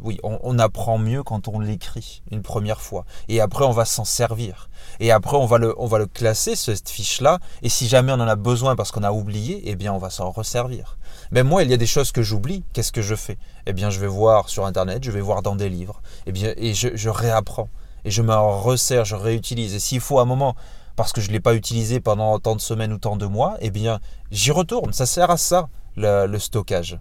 [0.00, 3.04] oui, on, apprend mieux quand on l'écrit une première fois.
[3.28, 4.68] Et après, on va s'en servir.
[5.00, 7.38] Et après, on va le, on va le classer, cette fiche-là.
[7.62, 10.10] Et si jamais on en a besoin parce qu'on a oublié, eh bien, on va
[10.10, 10.98] s'en resservir.
[11.30, 12.64] Mais moi, il y a des choses que j'oublie.
[12.72, 13.38] Qu'est-ce que je fais?
[13.66, 16.00] Eh bien, je vais voir sur Internet, je vais voir dans des livres.
[16.26, 17.68] Eh bien, et je, réapprends.
[18.04, 19.74] Et je me resserre, je réutilise.
[19.74, 20.54] Et s'il faut un moment,
[20.96, 23.56] parce que je ne l'ai pas utilisé pendant tant de semaines ou tant de mois,
[23.60, 24.92] eh bien, j'y retourne.
[24.92, 26.98] Ça sert à ça, le stockage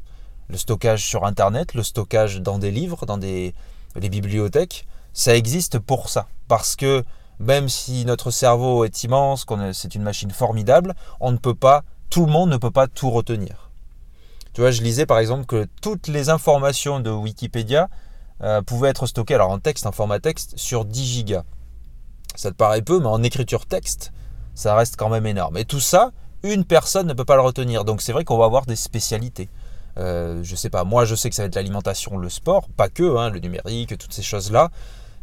[0.48, 3.54] le stockage sur Internet, le stockage dans des livres, dans des
[3.96, 6.28] bibliothèques, ça existe pour ça.
[6.48, 7.04] Parce que
[7.40, 12.26] même si notre cerveau est immense, c'est une machine formidable, on ne peut pas, tout
[12.26, 13.72] le monde ne peut pas tout retenir.
[14.54, 17.90] Tu vois, je lisais par exemple que toutes les informations de Wikipédia
[18.42, 21.44] euh, pouvaient être stockées, alors en texte, en format texte, sur 10 gigas.
[22.36, 24.14] Ça te paraît peu, mais en écriture texte,
[24.54, 25.58] ça reste quand même énorme.
[25.58, 26.12] Et tout ça,
[26.44, 27.84] une personne ne peut pas le retenir.
[27.84, 29.50] Donc c'est vrai qu'on va avoir des spécialités.
[29.98, 32.90] Euh, je sais pas, moi je sais que ça va être l'alimentation, le sport, pas
[32.90, 34.70] que, hein, le numérique, toutes ces choses-là.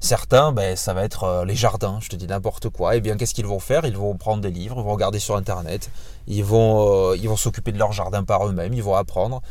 [0.00, 2.94] Certains, ben, ça va être euh, les jardins, je te dis n'importe quoi.
[2.94, 3.84] Et eh bien, qu'est-ce qu'ils vont faire?
[3.84, 5.90] Ils vont prendre des livres, ils vont regarder sur Internet,
[6.26, 9.42] ils vont euh, ils vont s'occuper de leur jardin par eux-mêmes, ils vont apprendre.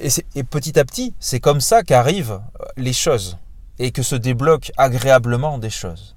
[0.00, 2.40] Et, et petit à petit, c'est comme ça qu'arrivent
[2.76, 3.38] les choses
[3.78, 6.16] et que se débloquent agréablement des choses.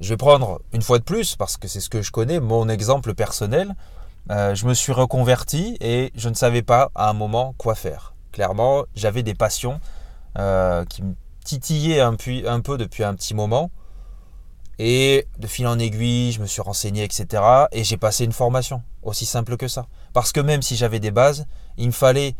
[0.00, 2.68] Je vais prendre une fois de plus, parce que c'est ce que je connais, mon
[2.68, 3.74] exemple personnel.
[4.30, 8.14] Euh, je me suis reconverti et je ne savais pas à un moment quoi faire.
[8.32, 9.80] Clairement, j'avais des passions
[10.38, 11.14] euh, qui me
[11.44, 13.70] titillaient un, peu depuis un petit moment.
[14.78, 17.42] Et de fil en aiguille, je me suis renseigné, etc.
[17.72, 18.82] Et j'ai passé une formation.
[19.02, 19.86] Aussi simple que ça.
[20.12, 21.46] Parce que même si j'avais des bases,
[21.78, 22.34] il me fallait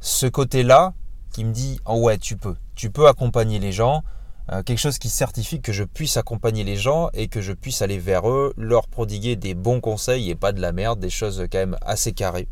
[0.00, 0.92] ce côté-là
[1.32, 2.56] qui me dit oh ouais, tu peux.
[2.74, 4.02] Tu peux accompagner les gens.
[4.50, 7.82] Euh, quelque chose qui certifie que je puisse accompagner les gens et que je puisse
[7.82, 11.46] aller vers eux, leur prodiguer des bons conseils et pas de la merde, des choses
[11.52, 12.48] quand même assez carrées.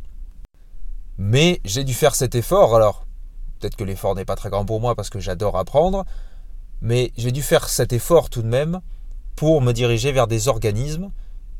[1.16, 3.07] Mais j'ai dû faire cet effort, alors
[3.59, 6.05] peut-être que l'effort n'est pas très grand pour moi parce que j'adore apprendre,
[6.82, 8.80] mais j'ai dû faire cet effort tout de même
[9.34, 11.11] pour me diriger vers des organismes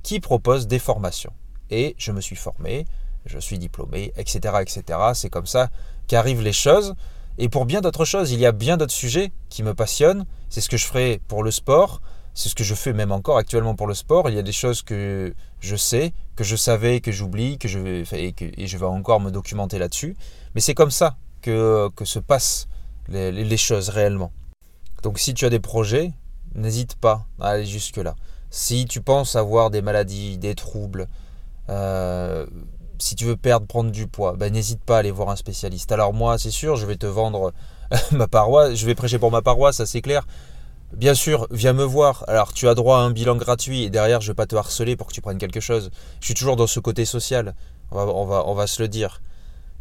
[0.03, 1.33] qui proposent des formations.
[1.71, 2.85] Et je me suis formé,
[3.25, 4.57] je suis diplômé, etc.
[4.61, 4.83] etc.
[5.15, 5.71] C'est comme ça
[6.07, 6.95] qu'arrivent les choses.
[7.39, 10.25] Et pour bien d'autres choses, il y a bien d'autres sujets qui me passionnent.
[10.49, 12.01] C'est ce que je ferai pour le sport.
[12.35, 14.29] C'est ce que je fais même encore actuellement pour le sport.
[14.29, 17.79] Il y a des choses que je sais, que je savais, que j'oublie, que je
[17.79, 20.17] vais, et, je vais encore me documenter là-dessus.
[20.55, 22.69] Mais c'est comme ça que, se passent
[23.09, 24.33] les, les, choses réellement.
[25.03, 26.13] Donc si tu as des projets,
[26.55, 28.17] n'hésite pas à aller jusque-là.
[28.51, 31.07] Si tu penses avoir des maladies, des troubles,
[31.69, 32.47] euh,
[32.99, 35.93] si tu veux perdre, prendre du poids, ben, n'hésite pas à aller voir un spécialiste.
[35.93, 37.53] Alors moi, c'est sûr, je vais te vendre
[38.13, 40.27] ma paroisse, je vais prêcher pour ma paroisse, ça c'est clair.
[40.93, 42.25] Bien sûr, viens me voir.
[42.29, 44.97] Alors, tu as droit à un bilan gratuit et derrière, je vais pas te harceler
[44.97, 45.91] pour que tu prennes quelque chose.
[46.21, 47.55] Je suis toujours dans ce côté social.
[47.91, 49.21] On va, on va, on va se le dire.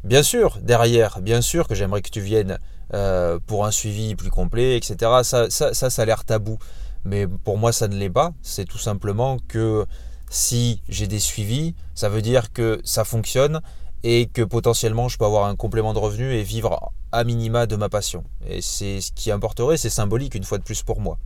[0.04, 2.60] Bien sûr, derrière, bien sûr que j'aimerais que tu viennes
[2.94, 4.98] euh, pour un suivi plus complet, etc.
[5.24, 6.58] Ça, ça, ça, ça a l'air tabou.
[7.06, 8.34] Mais pour moi, ça ne l'est pas.
[8.42, 9.86] C'est tout simplement que
[10.30, 13.62] si j'ai des suivis, ça veut dire que ça fonctionne
[14.04, 17.76] et que potentiellement je peux avoir un complément de revenu et vivre à minima de
[17.76, 18.24] ma passion.
[18.48, 21.18] Et c'est ce qui importerait, c'est symbolique une fois de plus pour moi.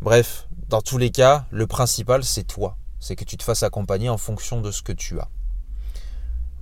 [0.00, 2.76] Bref, dans tous les cas, le principal c'est toi.
[3.00, 5.28] C'est que tu te fasses accompagner en fonction de ce que tu as.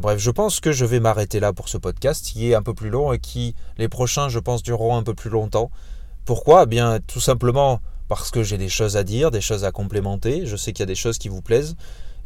[0.00, 2.74] Bref, je pense que je vais m'arrêter là pour ce podcast qui est un peu
[2.74, 5.70] plus long et qui, les prochains, je pense, dureront un peu plus longtemps.
[6.24, 6.64] Pourquoi?
[6.64, 7.80] Eh Bien, tout simplement
[8.14, 10.44] parce que j'ai des choses à dire, des choses à complémenter.
[10.44, 11.76] Je sais qu'il y a des choses qui vous plaisent.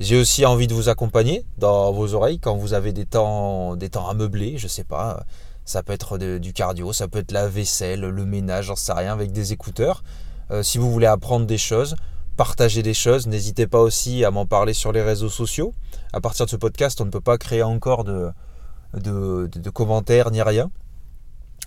[0.01, 3.89] J'ai aussi envie de vous accompagner dans vos oreilles quand vous avez des temps, des
[3.89, 5.22] temps à meubler, je sais pas.
[5.64, 9.12] Ça peut être du cardio, ça peut être la vaisselle, le ménage, j'en sais rien,
[9.12, 10.03] avec des écouteurs.
[10.51, 11.95] Euh, si vous voulez apprendre des choses,
[12.37, 15.72] partager des choses, n'hésitez pas aussi à m'en parler sur les réseaux sociaux.
[16.12, 18.32] À partir de ce podcast, on ne peut pas créer encore de,
[18.93, 20.68] de commentaires ni rien.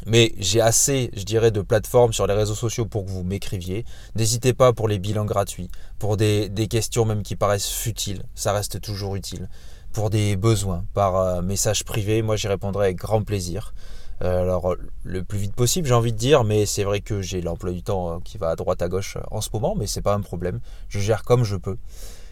[0.06, 3.86] Mais j'ai assez, je dirais, de plateformes sur les réseaux sociaux pour que vous m'écriviez.
[4.16, 8.80] N'hésitez pas pour les bilans gratuits, pour des, questions même qui paraissent futiles, ça reste
[8.82, 9.50] toujours utile.
[9.92, 13.74] Pour des besoins, par euh, message privé, moi j'y répondrai avec grand plaisir.
[14.22, 17.42] Euh, alors le plus vite possible j'ai envie de dire, mais c'est vrai que j'ai
[17.42, 20.02] l'emploi du temps euh, qui va à droite à gauche en ce moment, mais c'est
[20.02, 20.60] pas un problème.
[20.90, 21.78] Je gère comme je peux.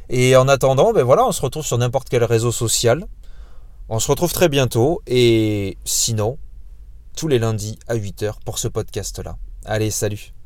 [0.09, 3.07] Et en attendant, ben voilà, on se retrouve sur n'importe quel réseau social.
[3.89, 6.37] On se retrouve très bientôt et sinon,
[7.17, 9.39] tous les lundis à 8h pour ce podcast-là.
[9.65, 10.36] Allez, salut